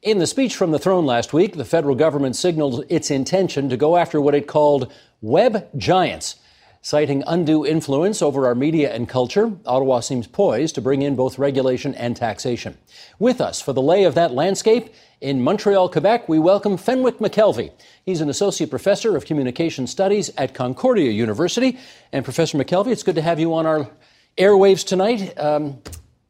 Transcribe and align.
In 0.00 0.20
the 0.20 0.28
speech 0.28 0.54
from 0.54 0.70
the 0.70 0.78
throne 0.78 1.06
last 1.06 1.32
week, 1.32 1.56
the 1.56 1.64
federal 1.64 1.96
government 1.96 2.36
signaled 2.36 2.84
its 2.88 3.10
intention 3.10 3.68
to 3.68 3.76
go 3.76 3.96
after 3.96 4.20
what 4.20 4.36
it 4.36 4.46
called 4.46 4.92
web 5.20 5.68
giants. 5.76 6.36
Citing 6.80 7.24
undue 7.26 7.66
influence 7.66 8.22
over 8.22 8.46
our 8.46 8.54
media 8.54 8.94
and 8.94 9.08
culture, 9.08 9.50
Ottawa 9.66 9.98
seems 9.98 10.28
poised 10.28 10.76
to 10.76 10.80
bring 10.80 11.02
in 11.02 11.16
both 11.16 11.36
regulation 11.36 11.96
and 11.96 12.16
taxation. 12.16 12.78
With 13.18 13.40
us 13.40 13.60
for 13.60 13.72
the 13.72 13.82
lay 13.82 14.04
of 14.04 14.14
that 14.14 14.30
landscape, 14.30 14.94
in 15.20 15.42
Montreal, 15.42 15.88
Quebec, 15.88 16.28
we 16.28 16.38
welcome 16.38 16.76
Fenwick 16.76 17.18
McKelvey. 17.18 17.72
He's 18.06 18.20
an 18.20 18.30
associate 18.30 18.70
professor 18.70 19.16
of 19.16 19.24
communication 19.24 19.88
studies 19.88 20.30
at 20.36 20.54
Concordia 20.54 21.10
University. 21.10 21.76
And 22.12 22.24
Professor 22.24 22.56
McKelvey, 22.56 22.92
it's 22.92 23.02
good 23.02 23.16
to 23.16 23.22
have 23.22 23.40
you 23.40 23.52
on 23.52 23.66
our 23.66 23.90
airwaves 24.38 24.86
tonight. 24.86 25.36
Um, 25.36 25.82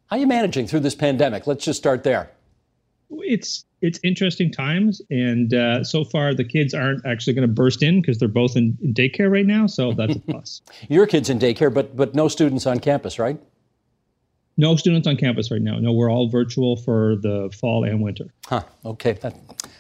how 0.07 0.17
are 0.17 0.19
you 0.21 0.27
managing 0.27 0.67
through 0.69 0.81
this 0.81 0.95
pandemic? 0.95 1.47
Let's 1.47 1.67
just 1.67 1.79
start 1.79 2.03
there 2.03 2.31
it's 3.11 3.65
it's 3.80 4.01
interesting 4.03 4.51
times, 4.51 5.01
and 5.11 5.55
uh, 5.55 5.85
so 5.85 6.05
far 6.05 6.35
the 6.35 6.45
kids 6.45 6.75
aren't 6.75 7.05
actually 7.07 7.34
going 7.34 7.47
to 7.47 7.53
burst 7.53 7.83
in 7.83 8.01
because 8.01 8.19
they're 8.19 8.29
both 8.29 8.57
in, 8.57 8.77
in, 8.83 8.93
daycare 8.93 9.31
right 9.31 9.47
now. 9.47 9.67
So 9.67 9.93
that's 9.93 10.17
a 10.17 10.19
plus. 10.19 10.62
Your 10.89 11.06
kids 11.06 11.31
in 11.31 11.39
daycare, 11.39 11.73
but 11.73 11.97
but 11.97 12.14
no 12.14 12.29
students 12.29 12.67
on 12.67 12.81
campus, 12.81 13.19
right? 13.19 13.41
No 14.56 14.75
students 14.75 15.06
on 15.06 15.17
campus 15.17 15.53
right 15.53 15.62
now. 15.62 15.79
No, 15.79 15.92
we're 15.92 16.11
all 16.11 16.29
virtual 16.29 16.77
for 16.77 17.17
the 17.23 17.48
fall 17.61 17.84
and 17.84 18.03
winter. 18.03 18.34
Huh. 18.47 18.64
Okay. 18.84 19.12
That, 19.12 19.36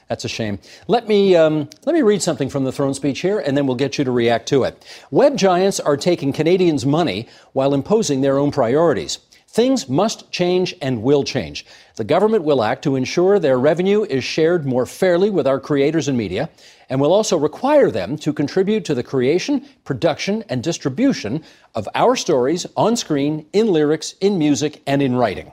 that's 0.08 0.24
a 0.24 0.28
shame. 0.28 0.60
Let 0.86 1.08
me 1.08 1.34
um, 1.36 1.68
let 1.84 1.94
me 1.94 2.02
read 2.02 2.22
something 2.22 2.48
from 2.48 2.64
the 2.64 2.72
throne 2.72 2.94
speech 2.94 3.20
here, 3.20 3.40
and 3.40 3.56
then 3.56 3.66
we'll 3.66 3.76
get 3.76 3.98
you 3.98 4.04
to 4.04 4.10
react 4.10 4.48
to 4.48 4.62
it. 4.62 4.82
Web 5.10 5.36
giants 5.36 5.80
are 5.80 5.96
taking 5.96 6.32
Canadians' 6.32 6.86
money 6.86 7.28
while 7.52 7.74
imposing 7.74 8.22
their 8.22 8.38
own 8.38 8.50
priorities. 8.50 9.18
Things 9.58 9.88
must 9.88 10.30
change 10.30 10.72
and 10.80 11.02
will 11.02 11.24
change. 11.24 11.66
The 11.96 12.04
government 12.04 12.44
will 12.44 12.62
act 12.62 12.84
to 12.84 12.94
ensure 12.94 13.40
their 13.40 13.58
revenue 13.58 14.04
is 14.04 14.22
shared 14.22 14.64
more 14.64 14.86
fairly 14.86 15.30
with 15.30 15.48
our 15.48 15.58
creators 15.58 16.06
and 16.06 16.16
media, 16.16 16.48
and 16.88 17.00
will 17.00 17.12
also 17.12 17.36
require 17.36 17.90
them 17.90 18.16
to 18.18 18.32
contribute 18.32 18.84
to 18.84 18.94
the 18.94 19.02
creation, 19.02 19.66
production, 19.82 20.44
and 20.48 20.62
distribution 20.62 21.42
of 21.74 21.88
our 21.96 22.14
stories 22.14 22.66
on 22.76 22.94
screen, 22.94 23.46
in 23.52 23.66
lyrics, 23.66 24.14
in 24.20 24.38
music, 24.38 24.80
and 24.86 25.02
in 25.02 25.16
writing. 25.16 25.50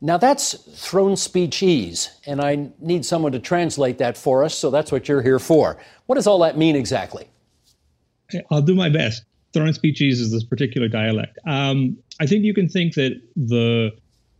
Now 0.00 0.16
that's 0.16 0.54
throne 0.54 1.14
speechese, 1.14 2.08
and 2.24 2.40
I 2.40 2.70
need 2.78 3.04
someone 3.04 3.32
to 3.32 3.38
translate 3.38 3.98
that 3.98 4.16
for 4.16 4.44
us, 4.44 4.56
so 4.56 4.70
that's 4.70 4.90
what 4.90 5.10
you're 5.10 5.20
here 5.20 5.38
for. 5.38 5.76
What 6.06 6.14
does 6.14 6.26
all 6.26 6.38
that 6.38 6.56
mean 6.56 6.74
exactly? 6.74 7.28
I'll 8.50 8.62
do 8.62 8.74
my 8.74 8.88
best. 8.88 9.24
Throne 9.52 9.72
speechese 9.72 10.20
is 10.20 10.30
this 10.30 10.44
particular 10.44 10.88
dialect. 10.88 11.38
Um, 11.46 11.98
I 12.20 12.26
think 12.26 12.44
you 12.44 12.54
can 12.54 12.68
think 12.68 12.94
that 12.94 13.20
the 13.34 13.90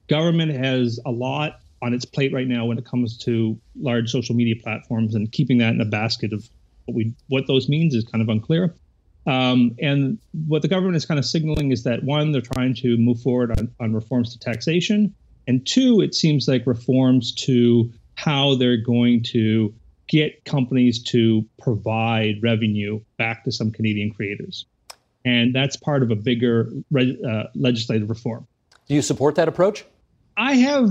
government 0.09 0.53
has 0.53 1.01
a 1.05 1.11
lot 1.11 1.61
on 1.83 1.95
its 1.95 2.05
plate 2.05 2.33
right 2.33 2.47
now 2.47 2.67
when 2.67 2.79
it 2.79 2.85
comes 2.85 3.17
to 3.19 3.59
large 3.81 4.11
social 4.11 4.35
media 4.35 4.55
platforms, 4.63 5.15
and 5.15 5.31
keeping 5.33 5.59
that 5.59 5.75
in 5.75 5.81
a 5.81 5.87
basket 5.87 6.33
of 6.33 6.49
what 6.85 6.95
we 6.95 7.15
what 7.29 7.47
those 7.47 7.69
means 7.69 7.95
is 7.95 8.05
kind 8.05 8.23
of 8.23 8.29
unclear. 8.29 8.75
Um, 9.27 9.77
and 9.81 10.19
what 10.47 10.63
the 10.63 10.69
government 10.69 10.97
is 10.97 11.05
kind 11.07 11.19
of 11.19 11.25
signaling 11.27 11.73
is 11.73 11.83
that 11.85 12.03
one, 12.03 12.33
they're 12.33 12.41
trying 12.41 12.75
to 12.77 12.97
move 12.97 13.21
forward 13.21 13.57
on, 13.59 13.71
on 13.79 13.93
reforms 13.93 14.33
to 14.33 14.39
taxation, 14.39 15.15
and 15.47 15.67
two, 15.67 16.01
it 16.01 16.15
seems 16.15 16.49
like 16.49 16.67
reforms 16.67 17.35
to 17.47 17.93
how 18.15 18.55
they're 18.55 18.83
going 18.83 19.23
to 19.23 19.75
get 20.09 20.45
companies 20.45 21.03
to 21.03 21.45
provide 21.61 22.43
revenue 22.43 23.01
back 23.17 23.45
to 23.45 23.53
some 23.53 23.71
Canadian 23.71 24.13
creators 24.13 24.67
and 25.25 25.55
that's 25.55 25.77
part 25.77 26.03
of 26.03 26.11
a 26.11 26.17
bigger 26.17 26.71
uh, 26.97 27.45
legislative 27.55 28.09
reform. 28.09 28.47
Do 28.89 28.95
you 28.95 29.03
support 29.03 29.35
that 29.37 29.49
approach? 29.49 29.85
I 30.37 30.55
have 30.55 30.91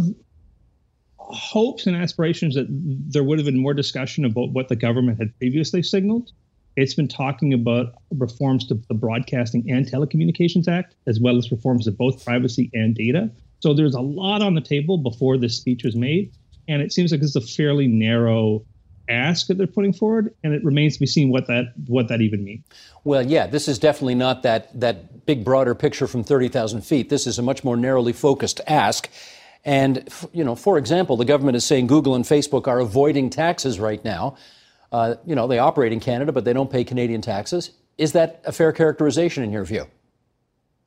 hopes 1.18 1.86
and 1.86 1.96
aspirations 1.96 2.56
that 2.56 2.68
there 2.70 3.24
would 3.24 3.40
have 3.40 3.46
been 3.46 3.60
more 3.60 3.74
discussion 3.74 4.26
about 4.26 4.52
what 4.52 4.68
the 4.68 4.76
government 4.76 5.20
had 5.20 5.38
previously 5.38 5.84
signaled. 5.84 6.32
It's 6.76 6.94
been 6.94 7.08
talking 7.08 7.54
about 7.54 7.94
reforms 8.18 8.66
to 8.68 8.80
the 8.88 8.94
Broadcasting 8.94 9.70
and 9.70 9.86
Telecommunications 9.86 10.68
Act, 10.68 10.96
as 11.08 11.20
well 11.20 11.38
as 11.38 11.52
reforms 11.52 11.86
to 11.86 11.92
both 11.92 12.24
privacy 12.24 12.70
and 12.74 12.96
data. 12.96 13.30
So 13.60 13.74
there's 13.74 13.96
a 13.96 14.02
lot 14.02 14.42
on 14.42 14.56
the 14.56 14.62
table 14.62 14.98
before 14.98 15.38
this 15.38 15.58
speech 15.58 15.84
was 15.84 15.96
made. 15.96 16.32
And 16.68 16.82
it 16.82 16.94
seems 16.94 17.12
like 17.12 17.22
this 17.22 17.32
is 17.32 17.36
a 17.36 17.42
fairly 17.42 17.88
narrow 17.88 18.64
ask 19.10 19.48
that 19.48 19.58
they're 19.58 19.68
putting 19.68 19.94
forward, 19.94 20.34
and 20.44 20.54
it 20.54 20.64
remains 20.64 20.94
to 20.94 21.00
be 21.00 21.06
seen 21.06 21.30
what 21.30 21.48
that 21.48 21.74
what 21.88 22.08
that 22.08 22.22
even 22.22 22.44
means. 22.44 22.64
Well, 23.04 23.26
yeah, 23.26 23.48
this 23.48 23.68
is 23.68 23.80
definitely 23.80 24.16
not 24.16 24.44
that 24.44 24.80
that 24.80 25.26
big 25.26 25.44
broader 25.44 25.76
picture 25.76 26.08
from 26.08 26.24
thirty 26.24 26.48
thousand 26.48 26.82
feet. 26.82 27.10
This 27.10 27.28
is 27.28 27.40
a 27.40 27.42
much 27.42 27.64
more 27.64 27.76
narrowly 27.76 28.14
focused 28.14 28.62
ask. 28.68 29.10
And 29.66 30.08
you 30.32 30.44
know, 30.44 30.56
for 30.56 30.78
example, 30.78 31.18
the 31.18 31.26
government 31.26 31.58
is 31.58 31.66
saying 31.66 31.88
Google 31.88 32.16
and 32.16 32.24
Facebook 32.24 32.68
are 32.68 32.80
avoiding 32.80 33.30
taxes 33.30 33.80
right 33.80 34.04
now. 34.04 34.38
Uh, 34.92 35.16
you 35.26 35.36
know, 35.36 35.48
they 35.48 35.60
operate 35.60 35.92
in 35.92 36.00
Canada, 36.00 36.32
but 36.32 36.46
they 36.46 36.54
don't 36.54 36.72
pay 36.72 36.84
Canadian 36.84 37.22
taxes. 37.22 37.72
Is 37.98 38.14
that 38.14 38.42
a 38.46 38.52
fair 38.52 38.72
characterization 38.72 39.44
in 39.44 39.52
your 39.52 39.66
view? 39.66 39.86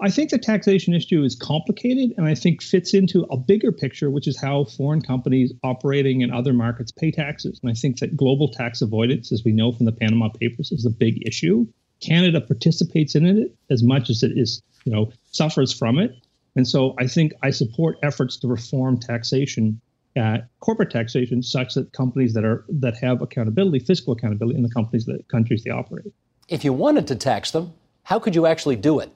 I 0.02 0.10
think 0.10 0.30
the 0.30 0.38
taxation 0.38 0.94
issue 0.94 1.22
is 1.22 1.36
complicated 1.36 2.12
and 2.16 2.26
I 2.26 2.34
think 2.34 2.60
fits 2.60 2.92
into 2.92 3.22
a 3.30 3.36
bigger 3.36 3.70
picture, 3.70 4.10
which 4.10 4.26
is 4.26 4.36
how 4.38 4.64
foreign 4.64 5.00
companies 5.00 5.52
operating 5.62 6.22
in 6.22 6.32
other 6.32 6.52
markets 6.52 6.90
pay 6.90 7.12
taxes. 7.12 7.60
And 7.62 7.70
I 7.70 7.74
think 7.74 8.00
that 8.00 8.16
global 8.16 8.48
tax 8.48 8.82
avoidance, 8.82 9.30
as 9.30 9.44
we 9.44 9.52
know 9.52 9.70
from 9.70 9.86
the 9.86 9.92
Panama 9.92 10.28
Papers, 10.28 10.72
is 10.72 10.84
a 10.84 10.90
big 10.90 11.24
issue. 11.24 11.68
Canada 12.00 12.40
participates 12.40 13.14
in 13.14 13.24
it 13.24 13.54
as 13.70 13.84
much 13.84 14.10
as 14.10 14.24
it 14.24 14.32
is, 14.34 14.60
you 14.84 14.92
know, 14.92 15.12
suffers 15.30 15.72
from 15.72 16.00
it. 16.00 16.16
And 16.56 16.66
so 16.66 16.96
I 16.98 17.06
think 17.06 17.32
I 17.44 17.50
support 17.50 17.96
efforts 18.02 18.36
to 18.38 18.48
reform 18.48 18.98
taxation, 18.98 19.80
uh, 20.16 20.38
corporate 20.58 20.90
taxation, 20.90 21.44
such 21.44 21.74
that 21.74 21.92
companies 21.92 22.34
that 22.34 22.44
are 22.44 22.64
that 22.68 22.96
have 22.96 23.22
accountability, 23.22 23.78
fiscal 23.78 24.14
accountability, 24.14 24.56
in 24.56 24.64
the 24.64 24.68
companies 24.70 25.06
that 25.06 25.28
countries 25.28 25.62
they 25.62 25.70
operate. 25.70 26.12
If 26.48 26.64
you 26.64 26.72
wanted 26.72 27.06
to 27.06 27.14
tax 27.14 27.52
them, 27.52 27.72
how 28.02 28.18
could 28.18 28.34
you 28.34 28.46
actually 28.46 28.76
do 28.76 28.98
it? 28.98 29.12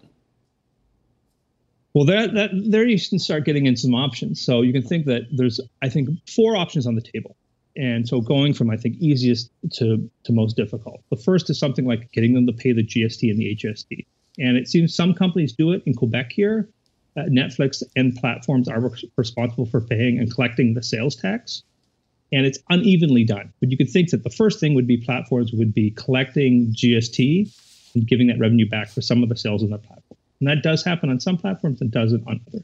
Well, 1.96 2.04
that, 2.04 2.34
that 2.34 2.50
there 2.52 2.86
you 2.86 3.00
can 3.00 3.18
start 3.18 3.46
getting 3.46 3.64
in 3.64 3.74
some 3.74 3.94
options. 3.94 4.38
So 4.38 4.60
you 4.60 4.70
can 4.70 4.82
think 4.82 5.06
that 5.06 5.22
there's, 5.32 5.58
I 5.80 5.88
think, 5.88 6.10
four 6.28 6.54
options 6.54 6.86
on 6.86 6.94
the 6.94 7.00
table. 7.00 7.38
And 7.74 8.06
so 8.06 8.20
going 8.20 8.52
from, 8.52 8.68
I 8.68 8.76
think, 8.76 8.98
easiest 8.98 9.50
to, 9.76 10.10
to 10.24 10.32
most 10.34 10.58
difficult. 10.58 11.00
The 11.08 11.16
first 11.16 11.48
is 11.48 11.58
something 11.58 11.86
like 11.86 12.12
getting 12.12 12.34
them 12.34 12.46
to 12.48 12.52
pay 12.52 12.74
the 12.74 12.84
GST 12.84 13.30
and 13.30 13.38
the 13.38 13.56
HST. 13.56 14.04
And 14.38 14.58
it 14.58 14.68
seems 14.68 14.94
some 14.94 15.14
companies 15.14 15.54
do 15.54 15.72
it 15.72 15.82
in 15.86 15.94
Quebec 15.94 16.32
here. 16.32 16.68
Uh, 17.16 17.22
Netflix 17.30 17.82
and 17.96 18.14
platforms 18.14 18.68
are 18.68 18.78
re- 18.78 19.10
responsible 19.16 19.64
for 19.64 19.80
paying 19.80 20.18
and 20.18 20.30
collecting 20.30 20.74
the 20.74 20.82
sales 20.82 21.16
tax. 21.16 21.62
And 22.30 22.44
it's 22.44 22.58
unevenly 22.68 23.24
done. 23.24 23.54
But 23.58 23.70
you 23.70 23.78
could 23.78 23.88
think 23.88 24.10
that 24.10 24.22
the 24.22 24.28
first 24.28 24.60
thing 24.60 24.74
would 24.74 24.86
be 24.86 24.98
platforms 24.98 25.50
would 25.54 25.72
be 25.72 25.92
collecting 25.92 26.74
GST 26.74 27.50
and 27.94 28.06
giving 28.06 28.26
that 28.26 28.38
revenue 28.38 28.68
back 28.68 28.90
for 28.90 29.00
some 29.00 29.22
of 29.22 29.30
the 29.30 29.36
sales 29.36 29.62
on 29.62 29.70
the 29.70 29.78
platform. 29.78 30.05
And 30.40 30.48
that 30.48 30.62
does 30.62 30.84
happen 30.84 31.10
on 31.10 31.20
some 31.20 31.36
platforms 31.36 31.80
and 31.80 31.90
doesn't 31.90 32.26
on 32.26 32.40
others. 32.48 32.62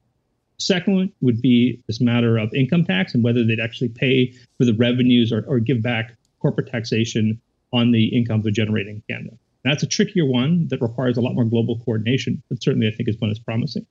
Second 0.59 0.94
one 0.94 1.12
would 1.21 1.41
be 1.41 1.83
this 1.87 2.00
matter 2.00 2.38
of 2.38 2.55
income 2.55 2.84
tax 2.84 3.15
and 3.15 3.25
whether 3.25 3.44
they'd 3.44 3.60
actually 3.60 3.88
pay 3.88 4.33
for 4.59 4.65
the 4.65 4.75
revenues 4.75 5.33
or, 5.33 5.44
or 5.49 5.59
give 5.59 5.83
back 5.83 6.15
corporate 6.41 6.71
taxation 6.71 7.41
on 7.72 7.91
the 7.91 8.07
income 8.09 8.42
they're 8.42 8.53
generating 8.53 8.97
in 8.97 9.15
Canada. 9.16 9.36
That's 9.65 9.83
a 9.83 9.86
trickier 9.86 10.24
one 10.24 10.69
that 10.69 10.80
requires 10.80 11.16
a 11.16 11.21
lot 11.21 11.34
more 11.34 11.45
global 11.45 11.78
coordination, 11.78 12.42
but 12.48 12.63
certainly 12.63 12.89
I 12.89 12.91
think 12.91 13.09
is 13.09 13.16
one 13.19 13.30
that's 13.30 13.39
promising. 13.39 13.86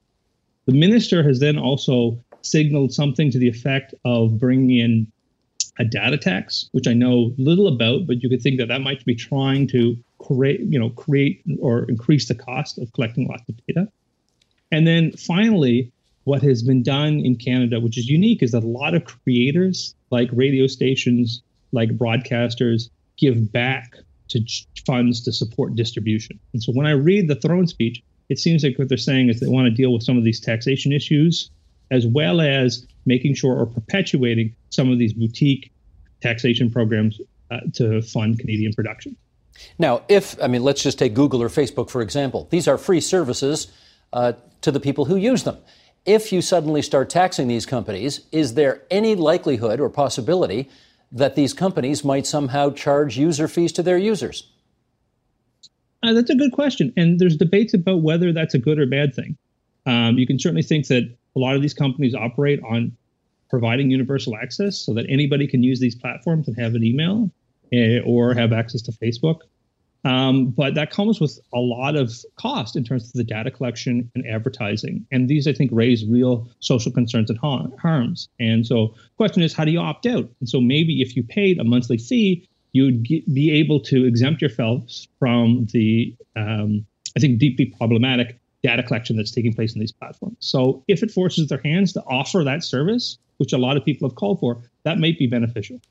The 0.65 0.73
minister 0.73 1.23
has 1.23 1.39
then 1.39 1.57
also 1.57 2.23
signaled 2.41 2.93
something 2.93 3.31
to 3.31 3.39
the 3.39 3.47
effect 3.47 3.93
of 4.05 4.37
bringing 4.37 4.77
in 4.77 5.11
a 5.79 5.85
data 5.85 6.17
tax, 6.17 6.69
which 6.73 6.87
I 6.87 6.93
know 6.93 7.33
little 7.37 7.67
about, 7.67 8.05
but 8.07 8.21
you 8.21 8.29
could 8.29 8.41
think 8.41 8.59
that 8.59 8.67
that 8.67 8.81
might 8.81 9.03
be 9.05 9.15
trying 9.15 9.67
to 9.69 9.97
create, 10.19 10.61
you 10.61 10.79
know, 10.79 10.89
create 10.89 11.41
or 11.59 11.85
increase 11.85 12.27
the 12.27 12.35
cost 12.35 12.77
of 12.77 12.91
collecting 12.93 13.27
lots 13.27 13.47
of 13.49 13.55
data. 13.67 13.87
And 14.71 14.85
then 14.85 15.11
finally, 15.13 15.91
what 16.23 16.41
has 16.43 16.61
been 16.61 16.83
done 16.83 17.19
in 17.19 17.35
Canada, 17.35 17.79
which 17.79 17.97
is 17.97 18.07
unique, 18.07 18.43
is 18.43 18.51
that 18.51 18.63
a 18.63 18.67
lot 18.67 18.93
of 18.93 19.05
creators, 19.05 19.95
like 20.11 20.29
radio 20.33 20.67
stations, 20.67 21.41
like 21.71 21.89
broadcasters, 21.97 22.89
give 23.17 23.51
back 23.51 23.95
to 24.29 24.39
funds 24.85 25.23
to 25.23 25.31
support 25.31 25.75
distribution. 25.75 26.39
And 26.53 26.61
so 26.61 26.71
when 26.73 26.85
I 26.85 26.91
read 26.91 27.27
the 27.27 27.35
throne 27.35 27.67
speech, 27.67 28.01
it 28.29 28.39
seems 28.39 28.63
like 28.63 28.77
what 28.77 28.87
they're 28.87 28.97
saying 28.97 29.29
is 29.29 29.39
they 29.39 29.47
want 29.47 29.65
to 29.65 29.71
deal 29.71 29.91
with 29.91 30.03
some 30.03 30.17
of 30.17 30.23
these 30.23 30.39
taxation 30.39 30.91
issues, 30.93 31.49
as 31.89 32.07
well 32.07 32.39
as 32.39 32.87
making 33.05 33.33
sure 33.35 33.55
or 33.55 33.65
perpetuating 33.65 34.55
some 34.71 34.91
of 34.91 34.97
these 34.97 35.13
boutique 35.13 35.71
taxation 36.21 36.71
programs 36.71 37.21
uh, 37.51 37.59
to 37.73 38.01
fund 38.01 38.39
Canadian 38.39 38.73
production. 38.73 39.15
Now, 39.77 40.01
if 40.07 40.41
I 40.41 40.47
mean, 40.47 40.63
let's 40.63 40.81
just 40.81 40.97
take 40.97 41.13
Google 41.13 41.43
or 41.43 41.49
Facebook 41.49 41.89
for 41.89 42.01
example. 42.01 42.47
These 42.49 42.67
are 42.67 42.77
free 42.77 43.01
services 43.01 43.71
uh, 44.13 44.33
to 44.61 44.71
the 44.71 44.79
people 44.79 45.05
who 45.05 45.15
use 45.15 45.43
them. 45.43 45.57
If 46.05 46.31
you 46.31 46.41
suddenly 46.41 46.81
start 46.81 47.09
taxing 47.09 47.47
these 47.47 47.65
companies, 47.65 48.21
is 48.31 48.55
there 48.55 48.81
any 48.89 49.13
likelihood 49.13 49.79
or 49.79 49.89
possibility 49.89 50.67
that 51.11 51.35
these 51.35 51.53
companies 51.53 52.03
might 52.03 52.25
somehow 52.25 52.71
charge 52.71 53.17
user 53.17 53.47
fees 53.47 53.71
to 53.73 53.83
their 53.83 53.97
users? 53.97 54.49
Uh, 56.01 56.13
that's 56.13 56.31
a 56.31 56.35
good 56.35 56.51
question. 56.51 56.91
And 56.97 57.19
there's 57.19 57.37
debates 57.37 57.73
about 57.73 58.01
whether 58.01 58.33
that's 58.33 58.55
a 58.55 58.59
good 58.59 58.79
or 58.79 58.87
bad 58.87 59.13
thing. 59.13 59.37
Um, 59.85 60.17
you 60.17 60.25
can 60.25 60.39
certainly 60.39 60.63
think 60.63 60.87
that 60.87 61.03
a 61.35 61.39
lot 61.39 61.55
of 61.55 61.61
these 61.61 61.73
companies 61.73 62.15
operate 62.15 62.59
on 62.63 62.95
providing 63.51 63.91
universal 63.91 64.35
access 64.35 64.79
so 64.79 64.93
that 64.93 65.05
anybody 65.09 65.45
can 65.45 65.61
use 65.61 65.79
these 65.79 65.93
platforms 65.93 66.47
and 66.47 66.57
have 66.57 66.73
an 66.73 66.83
email 66.83 67.29
uh, 67.73 67.99
or 68.05 68.33
have 68.33 68.53
access 68.53 68.81
to 68.81 68.91
Facebook. 68.93 69.41
Um, 70.03 70.47
but 70.47 70.73
that 70.73 70.89
comes 70.89 71.19
with 71.19 71.37
a 71.53 71.59
lot 71.59 71.95
of 71.95 72.11
cost 72.35 72.75
in 72.75 72.83
terms 72.83 73.05
of 73.05 73.13
the 73.13 73.23
data 73.23 73.51
collection 73.51 74.09
and 74.15 74.25
advertising. 74.25 75.05
And 75.11 75.29
these, 75.29 75.47
I 75.47 75.53
think, 75.53 75.69
raise 75.71 76.03
real 76.05 76.49
social 76.59 76.91
concerns 76.91 77.29
and 77.29 77.37
harms. 77.37 78.27
And 78.39 78.65
so, 78.65 78.87
the 78.87 79.15
question 79.17 79.43
is, 79.43 79.53
how 79.53 79.65
do 79.65 79.71
you 79.71 79.79
opt 79.79 80.07
out? 80.07 80.27
And 80.39 80.49
so, 80.49 80.59
maybe 80.59 81.01
if 81.01 81.15
you 81.15 81.21
paid 81.21 81.59
a 81.59 81.63
monthly 81.63 81.99
fee, 81.99 82.47
you'd 82.71 83.03
be 83.03 83.51
able 83.51 83.79
to 83.81 84.05
exempt 84.05 84.41
yourself 84.41 84.89
from 85.19 85.67
the, 85.71 86.15
um, 86.35 86.83
I 87.15 87.19
think, 87.19 87.37
deeply 87.37 87.65
problematic 87.77 88.39
data 88.63 88.81
collection 88.81 89.17
that's 89.17 89.31
taking 89.31 89.53
place 89.53 89.73
in 89.75 89.79
these 89.79 89.91
platforms. 89.91 90.37
So, 90.39 90.83
if 90.87 91.03
it 91.03 91.11
forces 91.11 91.47
their 91.49 91.61
hands 91.63 91.93
to 91.93 92.01
offer 92.07 92.43
that 92.43 92.63
service, 92.63 93.19
which 93.41 93.51
a 93.51 93.57
lot 93.57 93.75
of 93.75 93.83
people 93.83 94.07
have 94.07 94.15
called 94.15 94.39
for, 94.39 94.61
that 94.83 94.99
might 94.99 95.17
be 95.17 95.27
beneficial. 95.27 95.81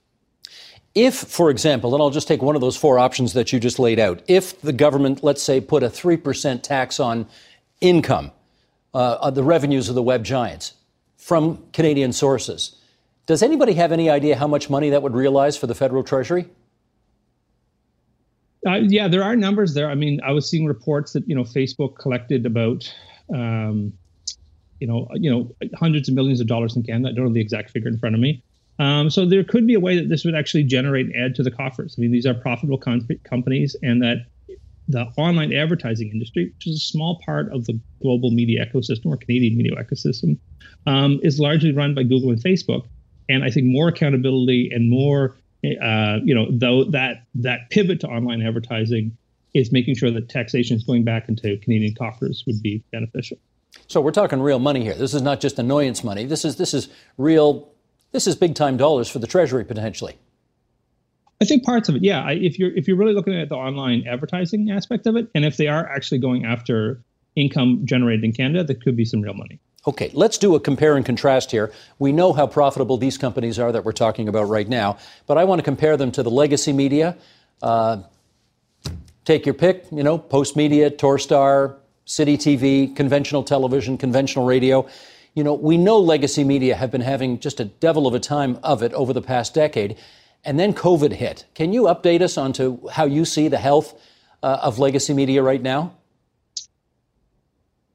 If, 0.95 1.15
for 1.15 1.51
example, 1.51 1.95
and 1.95 2.03
I'll 2.03 2.11
just 2.11 2.29
take 2.29 2.43
one 2.43 2.55
of 2.55 2.61
those 2.61 2.77
four 2.77 2.99
options 2.99 3.33
that 3.33 3.53
you 3.53 3.61
just 3.61 3.79
laid 3.79 3.99
out, 3.99 4.23
if 4.29 4.61
the 4.63 4.73
government, 4.73 5.23
let's 5.23 5.43
say, 5.43 5.61
put 5.61 5.83
a 5.83 5.89
3% 5.89 6.63
tax 6.63 6.99
on 7.01 7.27
income, 7.81 8.31
uh, 8.95 9.31
the 9.31 9.43
revenues 9.43 9.89
of 9.89 9.97
the 9.97 10.03
web 10.03 10.25
giants 10.25 10.75
from 11.17 11.63
Canadian 11.73 12.13
sources, 12.13 12.77
does 13.27 13.43
anybody 13.43 13.75
have 13.75 13.93
any 13.93 14.09
idea 14.09 14.37
how 14.37 14.47
much 14.47 14.71
money 14.71 14.91
that 14.91 15.03
would 15.03 15.15
realize 15.15 15.57
for 15.57 15.67
the 15.67 15.75
federal 15.75 16.03
treasury? 16.03 16.47
Uh, 18.67 18.81
yeah, 18.89 19.09
there 19.09 19.23
are 19.23 19.37
numbers 19.37 19.75
there. 19.75 19.91
I 19.91 19.95
mean, 19.95 20.21
I 20.25 20.33
was 20.33 20.49
seeing 20.49 20.67
reports 20.67 21.13
that 21.15 21.29
you 21.29 21.35
know 21.35 21.45
Facebook 21.45 21.97
collected 21.99 22.45
about, 22.47 22.93
um, 23.33 23.93
you 24.81 24.87
know, 24.87 25.07
you 25.15 25.31
know, 25.31 25.55
hundreds 25.77 26.09
of 26.09 26.15
millions 26.15 26.41
of 26.41 26.47
dollars 26.47 26.75
in 26.75 26.83
Canada. 26.83 27.11
I 27.11 27.13
don't 27.15 27.27
know 27.27 27.33
the 27.33 27.41
exact 27.41 27.71
figure 27.71 27.89
in 27.89 27.99
front 27.99 28.15
of 28.15 28.21
me, 28.21 28.43
um, 28.79 29.11
so 29.11 29.27
there 29.27 29.45
could 29.45 29.67
be 29.67 29.75
a 29.75 29.81
way 29.81 29.97
that 29.97 30.09
this 30.09 30.25
would 30.25 30.35
actually 30.35 30.65
generate 30.65 31.07
and 31.07 31.15
add 31.15 31.35
to 31.37 31.43
the 31.43 31.51
coffers. 31.51 31.95
I 31.97 32.01
mean, 32.01 32.13
these 32.13 32.27
are 32.27 32.35
profitable 32.35 32.79
com- 32.79 33.07
companies, 33.25 33.77
and 33.83 34.03
that 34.03 34.27
the 34.89 35.07
online 35.17 35.53
advertising 35.53 36.11
industry, 36.11 36.53
which 36.57 36.67
is 36.67 36.77
a 36.77 36.85
small 36.85 37.21
part 37.25 37.53
of 37.53 37.67
the 37.67 37.79
global 38.03 38.31
media 38.31 38.67
ecosystem 38.67 39.07
or 39.07 39.17
Canadian 39.17 39.57
media 39.57 39.73
ecosystem, 39.77 40.39
um, 40.87 41.21
is 41.23 41.39
largely 41.39 41.73
run 41.73 41.95
by 41.95 42.03
Google 42.03 42.31
and 42.31 42.43
Facebook. 42.43 42.87
And 43.29 43.45
I 43.45 43.51
think 43.51 43.67
more 43.67 43.89
accountability 43.89 44.71
and 44.73 44.91
more, 44.91 45.37
uh, 45.65 46.19
you 46.25 46.35
know, 46.35 46.49
though 46.51 46.85
that 46.85 47.27
that 47.37 47.71
pivot 47.71 48.01
to 48.01 48.09
online 48.09 48.43
advertising 48.43 49.17
is 49.55 49.71
making 49.73 49.95
sure 49.95 50.11
that 50.11 50.29
taxation 50.29 50.77
is 50.77 50.85
going 50.85 51.05
back 51.05 51.29
into 51.29 51.57
Canadian 51.59 51.95
coffers 51.95 52.45
would 52.47 52.63
be 52.63 52.83
beneficial. 52.93 53.39
So 53.91 54.01
we're 54.01 54.13
talking 54.13 54.41
real 54.41 54.61
money 54.61 54.85
here. 54.85 54.95
This 54.95 55.15
is 55.15 55.23
not 55.23 55.41
just 55.41 55.59
annoyance 55.59 56.05
money. 56.05 56.25
This 56.25 56.45
is 56.45 56.55
this 56.55 56.75
is 56.75 56.89
real 57.19 57.73
this 58.13 58.29
is 58.29 58.37
big 58.37 58.55
time 58.55 58.77
dollars 58.77 59.09
for 59.09 59.19
the 59.19 59.27
Treasury 59.27 59.65
potentially. 59.65 60.17
I 61.43 61.45
think 61.45 61.65
parts 61.65 61.89
of 61.89 61.97
it, 61.97 62.05
yeah. 62.05 62.31
If 62.31 62.57
you're 62.57 62.71
if 62.77 62.87
you're 62.87 62.97
really 62.97 63.15
looking 63.15 63.35
at 63.35 63.49
the 63.49 63.57
online 63.57 64.07
advertising 64.07 64.71
aspect 64.71 65.09
of 65.09 65.17
it, 65.17 65.27
and 65.35 65.45
if 65.45 65.57
they 65.57 65.67
are 65.67 65.89
actually 65.89 66.19
going 66.19 66.45
after 66.45 67.03
income 67.35 67.85
generated 67.85 68.25
in 68.25 68.33
Canada, 68.33 68.63
there 68.63 68.77
could 68.77 68.95
be 68.97 69.05
some 69.05 69.23
real 69.23 69.35
money. 69.35 69.59
Okay, 69.89 70.13
let's 70.15 70.39
do 70.39 70.55
a 70.55 70.61
compare 70.61 70.95
and 70.95 71.05
contrast 71.05 71.51
here. 71.51 71.73
We 71.99 72.13
know 72.13 72.33
how 72.33 72.47
profitable 72.47 72.97
these 72.97 73.19
companies 73.19 73.59
are 73.59 73.73
that 73.73 73.85
we're 73.85 73.91
talking 73.91 74.29
about 74.29 74.45
right 74.45 74.69
now, 74.69 74.99
but 75.27 75.37
I 75.37 75.43
want 75.43 75.59
to 75.59 75.65
compare 75.65 75.97
them 75.97 76.13
to 76.13 76.23
the 76.23 76.31
legacy 76.31 76.73
media. 76.73 77.17
Uh, 77.61 78.03
take 79.25 79.45
your 79.47 79.55
pick, 79.55 79.87
you 79.91 80.05
know, 80.05 80.17
Postmedia, 80.17 80.91
Torstar, 80.97 81.80
City 82.11 82.37
TV, 82.37 82.95
conventional 82.97 83.45
television, 83.45 83.97
conventional 83.97 84.45
radio. 84.45 84.85
You 85.35 85.45
know, 85.45 85.55
we 85.55 85.79
know 85.79 86.01
legacy 86.01 86.43
media 86.43 86.75
have 86.75 86.91
been 86.91 87.03
having 87.03 87.39
just 87.39 87.61
a 87.61 87.65
devil 87.65 88.09
of 88.09 88.15
a 88.15 88.19
time 88.19 88.59
of 88.65 88.83
it 88.83 88.93
over 88.95 89.13
the 89.13 89.23
past 89.23 89.55
decade. 89.55 89.97
And 90.45 90.59
then 90.59 90.75
COVID 90.75 91.13
hit. 91.13 91.45
Can 91.55 91.73
you 91.73 91.83
update 91.83 92.21
us 92.21 92.37
onto 92.37 92.89
how 92.89 93.05
you 93.05 93.25
see 93.25 93.47
the 93.47 93.59
health 93.59 93.95
uh, 94.43 94.59
of 94.61 94.81
legacy 94.81 95.15
media 95.15 95.41
right 95.41 95.63
now? 95.63 95.95